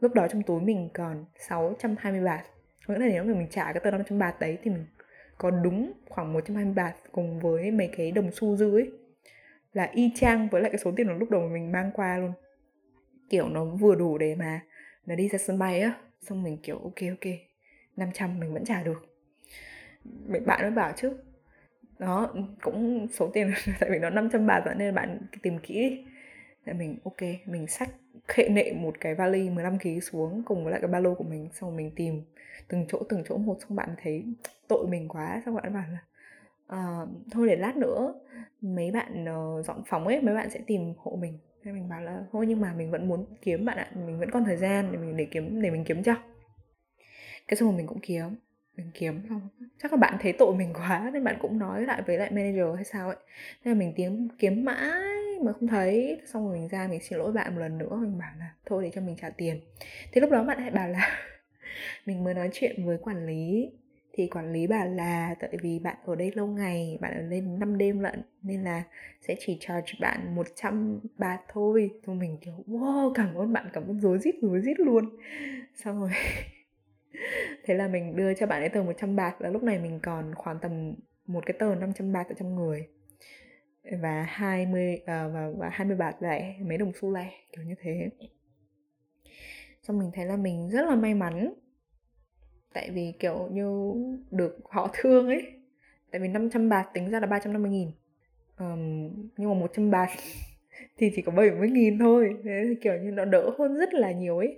[0.01, 2.45] lúc đó trong túi mình còn 620 bạt.
[2.87, 4.87] Có nghĩa là nếu mà mình trả cái tờ 500 bạt đấy thì mình
[5.39, 8.91] có đúng khoảng 120 bạt cùng với mấy cái đồng xu dư ấy
[9.73, 12.33] là y chang với lại cái số tiền lúc đầu mà mình mang qua luôn.
[13.31, 14.61] Kiểu nó vừa đủ để mà
[15.07, 15.95] nó đi ra sân bay á.
[16.21, 17.33] Xong mình kiểu ok ok
[17.97, 19.17] 500 mình vẫn trả được.
[20.05, 21.17] Mình bạn mới bảo chứ.
[21.99, 26.05] Đó cũng số tiền tại vì nó 500 bạc vậy nên bạn tìm kỹ
[26.67, 27.91] thì mình ok mình xách
[28.29, 31.25] khệ nệ một cái vali 15 kg xuống cùng với lại cái ba lô của
[31.25, 32.23] mình xong rồi mình tìm
[32.69, 33.59] từng chỗ từng chỗ một.
[33.61, 34.25] Xong bạn thấy
[34.69, 36.01] tội mình quá xong bạn bảo là
[36.77, 38.15] uh, thôi để lát nữa
[38.61, 42.01] mấy bạn uh, dọn phòng ấy mấy bạn sẽ tìm hộ mình thế mình bảo
[42.01, 44.93] là, thôi nhưng mà mình vẫn muốn kiếm bạn ạ, mình vẫn còn thời gian
[44.93, 46.15] để mình, để kiếm, để mình kiếm cho.
[47.49, 48.37] Cái xong rồi mình cũng kiếm,
[48.77, 49.49] mình kiếm xong,
[49.83, 52.75] chắc là bạn thấy tội mình quá nên bạn cũng nói lại với lại manager
[52.75, 53.17] hay sao ấy.
[53.65, 56.21] Nên là mình kiếm kiếm mãi mà không thấy.
[56.27, 58.83] Xong rồi mình ra mình xin lỗi bạn một lần nữa, mình bảo là, thôi
[58.83, 59.61] để cho mình trả tiền.
[60.13, 61.23] Thế lúc đó bạn lại bảo là
[62.07, 63.71] mình mới nói chuyện với quản lý
[64.13, 67.59] thì quản lý bảo là tại vì bạn ở đây lâu ngày bạn ở lên
[67.59, 68.85] 5 đêm lận nên là
[69.21, 71.91] sẽ chỉ charge bạn 100 bạt thôi.
[72.05, 75.17] Thôi mình kiểu wow cảm ơn bạn cảm ơn rối rít rối rít luôn.
[75.75, 76.11] Xong rồi
[77.65, 80.35] thế là mình đưa cho bạn ấy tờ 100 bạt là lúc này mình còn
[80.35, 80.95] khoảng tầm
[81.27, 82.87] một cái tờ 500 bạt ở trong người.
[84.03, 87.75] Và 20 uh, à, và, và 20 bạt lẻ mấy đồng xu lẻ kiểu như
[87.83, 88.11] thế.
[89.83, 91.55] Xong mình thấy là mình rất là may mắn
[92.73, 93.95] tại vì kiểu như
[94.31, 95.43] được họ thương ấy.
[96.11, 97.91] Tại vì 500 bạt tính ra là 350 nghìn.
[98.59, 100.09] Um, nhưng mà 100 bạt
[100.99, 102.37] thì chỉ có 70 nghìn thôi.
[102.45, 104.57] Thế thì kiểu như nó đỡ hơn rất là nhiều ấy.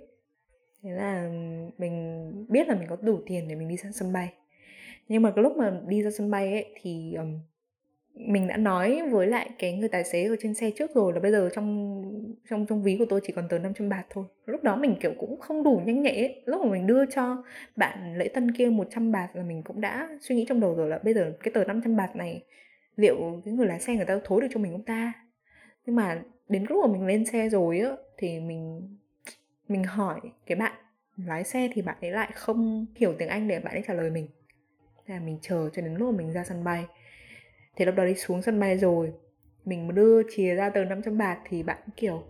[0.83, 1.29] Thế là
[1.77, 4.33] mình biết là mình có đủ tiền để mình đi sang sân bay.
[5.07, 7.39] Nhưng mà cái lúc mà đi ra sân bay ấy thì um,
[8.13, 11.19] mình đã nói với lại cái người tài xế ở trên xe trước rồi là
[11.19, 12.01] bây giờ trong
[12.49, 14.25] trong trong ví của tôi chỉ còn tờ 500 bạc thôi.
[14.45, 16.41] Lúc đó mình, kiểu, cũng không đủ nhanh nhẹ ấy.
[16.45, 17.43] lúc mà mình đưa cho
[17.75, 20.89] bạn lễ tân kia 100 bạc là mình cũng đã suy nghĩ trong đầu rồi
[20.89, 22.43] là bây giờ cái tờ 500 bạc này
[22.95, 25.13] liệu cái người lái xe, người ta thối được cho mình không ta?
[25.85, 28.81] Nhưng mà đến lúc mà mình lên xe rồi á, thì mình
[29.67, 30.73] mình hỏi cái bạn
[31.17, 34.09] lái xe thì bạn ấy lại không hiểu tiếng anh để bạn ấy trả lời
[34.09, 34.27] mình.
[35.05, 36.85] Thế là mình chờ cho đến lúc mà mình ra sân bay
[37.75, 39.13] thì lúc đó đi xuống sân bay rồi.
[39.65, 42.23] Mình đưa chìa ra tờ 500 bạc thì bạn kiểu,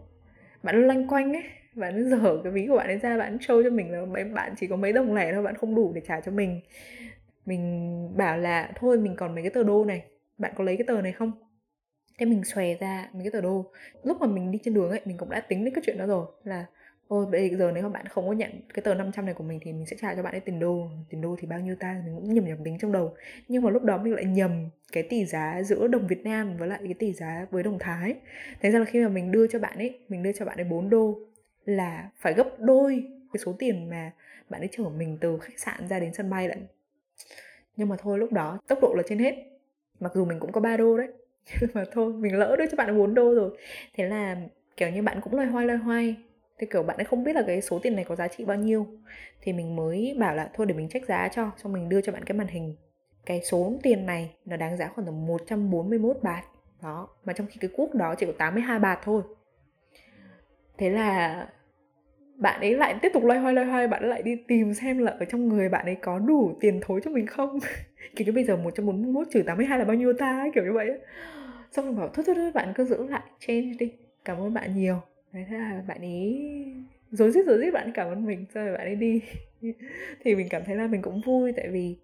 [0.64, 1.44] bạn loanh quanh ấy,
[1.76, 4.54] bạn dở cái ví của bạn ấy ra, bạn show cho mình là mấy, bạn
[4.60, 6.62] chỉ có mấy đồng lẻ thôi, bạn không đủ để trả cho mình.
[7.46, 10.04] Mình bảo là, thôi mình còn mấy cái tờ đô này,
[10.38, 11.32] bạn có lấy cái tờ này không?
[12.20, 13.72] Thế mình xòe ra mấy cái tờ đô.
[14.04, 16.06] Lúc mà mình đi trên đường ấy, mình cũng đã tính đến cái chuyện đó
[16.06, 16.66] rồi, là
[17.08, 19.60] ôi bây giờ nếu mà bạn không có nhận cái tờ 500 này của mình
[19.62, 20.88] thì mình sẽ trả cho bạn ấy tiền đô.
[21.10, 22.02] Tiền đô thì bao nhiêu ta?
[22.06, 23.16] Mình cũng nhầm nhầm tính trong đầu.
[23.48, 26.68] Nhưng mà lúc đó mình lại nhầm cái tỷ giá giữa đồng Việt Nam với
[26.68, 28.16] lại cái tỷ giá với đồng Thái.
[28.62, 30.64] Thế ra là khi mà mình đưa cho bạn ấy, mình đưa cho bạn ấy
[30.64, 31.20] 4 đô
[31.66, 34.12] là phải gấp đôi cái số tiền mà
[34.50, 36.68] bạn ấy chở mình từ khách sạn ra đến sân bay lận.
[37.78, 39.36] Nhưng mà thôi, lúc đó tốc độ là trên hết.
[40.00, 41.08] Mặc dù mình cũng có 3 đô đấy,
[41.62, 43.58] nhưng mà thôi, mình lỡ đưa cho bạn 4 đô rồi.
[43.94, 44.38] Thế là,
[44.78, 46.16] kiểu như, bạn cũng loay hoay loay hoay
[46.64, 48.58] thế kiểu bạn ấy không biết là cái số tiền này có giá trị bao
[48.58, 48.88] nhiêu.
[49.42, 52.12] Thì mình mới bảo là thôi để mình check giá cho, xong mình đưa cho
[52.12, 52.76] bạn cái màn hình.
[53.26, 56.44] Cái số tiền này nó đáng giá khoảng tầm 141 bạt.
[56.82, 59.24] Đó, mà trong khi cái cuốc đó chỉ có 82 bạt thôi.
[60.78, 61.48] Thế là
[62.36, 64.98] bạn ấy lại tiếp tục loay hoay loay hoay, bạn ấy lại đi tìm xem
[64.98, 67.60] là ở trong người bạn ấy có đủ tiền thối cho mình không?
[68.16, 70.46] Kiểu như bây giờ 141 trừ 82 là bao nhiêu ta?
[70.56, 70.88] Kiểu như vậy
[71.72, 73.92] xong rồi bảo thôi thôi thôi, bạn cứ giữ lại, change đi.
[74.26, 75.02] Cảm ơn bạn nhiều
[75.34, 76.50] thế là bạn ấy
[77.12, 79.22] rối rít rối rít, bạn cảm ơn mình rồi bạn ấy đi.
[80.24, 81.96] Thì mình cảm thấy là mình cũng vui, tại vì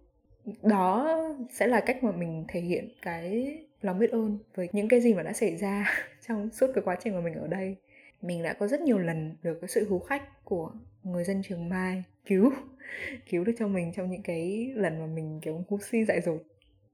[0.63, 1.17] đó
[1.51, 5.13] sẽ là cách mà mình thể hiện cái lòng biết ơn với những cái gì
[5.13, 5.85] mà đã xảy ra
[6.27, 7.75] trong suốt cái quá trình mà mình ở đây.
[8.21, 10.71] Mình đã có rất nhiều lần được cái sự hú khách của
[11.03, 12.51] người dân trường mai cứu
[13.29, 16.41] cứu được cho mình trong những cái lần mà mình, kiểu, hú si dại dột.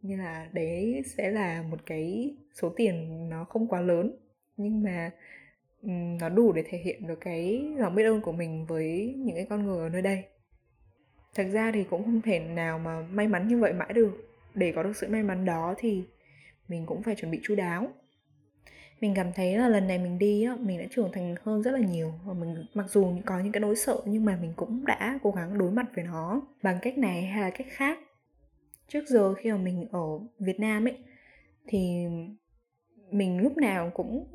[0.02, 4.16] Như là đấy sẽ là một cái số tiền nó không quá lớn,
[4.58, 5.12] nhưng mà
[6.20, 9.46] nó đủ để thể hiện được cái lòng biết ơn của mình với những cái
[9.50, 10.24] con người ở nơi đây.
[11.36, 14.12] Thật ra thì cũng không thể nào mà may mắn như vậy mãi được.
[14.54, 16.04] Để có được sự may mắn đó thì
[16.68, 17.88] mình cũng phải chuẩn bị chu đáo.
[19.02, 21.72] Mình cảm thấy là lần này mình đi á, mình đã trưởng thành hơn rất
[21.72, 22.14] là nhiều.
[22.26, 25.32] Và mình, mặc dù có những cái nỗi sợ nhưng mà mình cũng đã cố
[25.32, 28.00] gắng đối mặt với nó bằng cách này hay là cách khác.
[28.88, 30.98] Trước giờ khi mà mình ở Việt Nam ấy,
[31.68, 32.06] thì
[33.12, 34.28] mình lúc nào cũng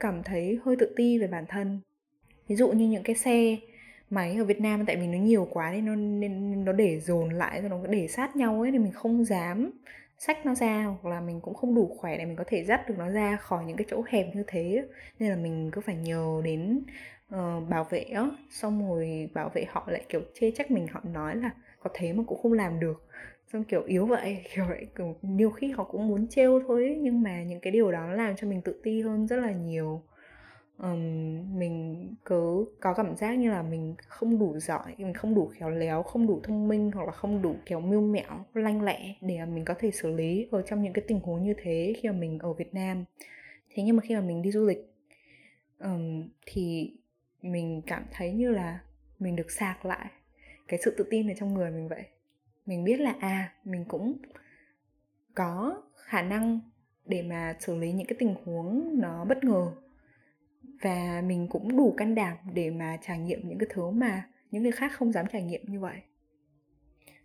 [0.00, 1.80] cảm thấy hơi tự ti về bản thân.
[2.48, 3.56] Ví dụ như những cái xe
[4.10, 7.30] máy ở Việt Nam tại vì nó nhiều quá nên nó nên nó để dồn
[7.30, 9.70] lại rồi nó để sát nhau ấy thì mình không dám
[10.18, 12.88] sách nó ra hoặc là mình cũng không đủ khỏe để mình có thể dắt
[12.88, 14.84] được nó ra khỏi những cái chỗ hẹp như thế.
[15.18, 16.82] Nên là mình cứ phải nhờ đến
[17.34, 21.00] uh, bảo vệ á xong rồi bảo vệ họ lại kiểu chê trách mình họ
[21.04, 21.50] nói là
[21.82, 23.02] có thế mà cũng không làm được
[23.52, 26.96] xong kiểu yếu vậy kiểu vậy kiểu nhiều khi họ cũng muốn trêu thôi ấy,
[27.00, 30.02] nhưng mà những cái điều đó làm cho mình tự ti hơn rất là nhiều.
[30.78, 35.46] Um, mình cứ có cảm giác như là mình không đủ giỏi mình không đủ
[35.46, 39.14] khéo léo không đủ thông minh hoặc là không đủ kiểu mưu mẹo lanh lẹ
[39.20, 42.08] để mình có thể xử lý ở trong những cái tình huống như thế khi
[42.08, 43.04] mà mình ở Việt Nam.
[43.74, 44.94] Thế nhưng mà khi mà mình đi du lịch
[45.78, 46.92] um, thì
[47.42, 48.80] mình cảm thấy như là
[49.18, 50.10] mình được sạc lại
[50.68, 52.04] cái sự tự tin ở trong người mình vậy
[52.66, 54.16] mình biết là à mình cũng
[55.34, 56.60] có khả năng
[57.06, 59.72] để mà xử lý những cái tình huống nó bất ngờ.
[60.82, 64.62] Và mình cũng đủ can đảm để mà trải nghiệm những cái thứ mà những
[64.62, 65.96] người khác không dám trải nghiệm như vậy.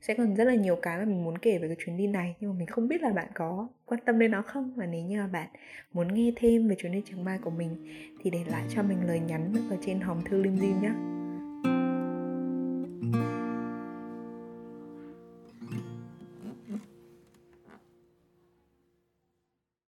[0.01, 2.35] Sẽ còn rất là nhiều cái mà mình muốn kể về cái chuyến đi này,
[2.39, 4.73] nhưng mà mình không biết là bạn có quan tâm đến nó không?
[4.75, 5.49] Và nếu như là bạn
[5.93, 7.87] muốn nghe thêm về chuyến đi trường mai của mình,
[8.21, 11.20] thì để lại cho mình lời nhắn ở trên hòm thư lim dim nhé.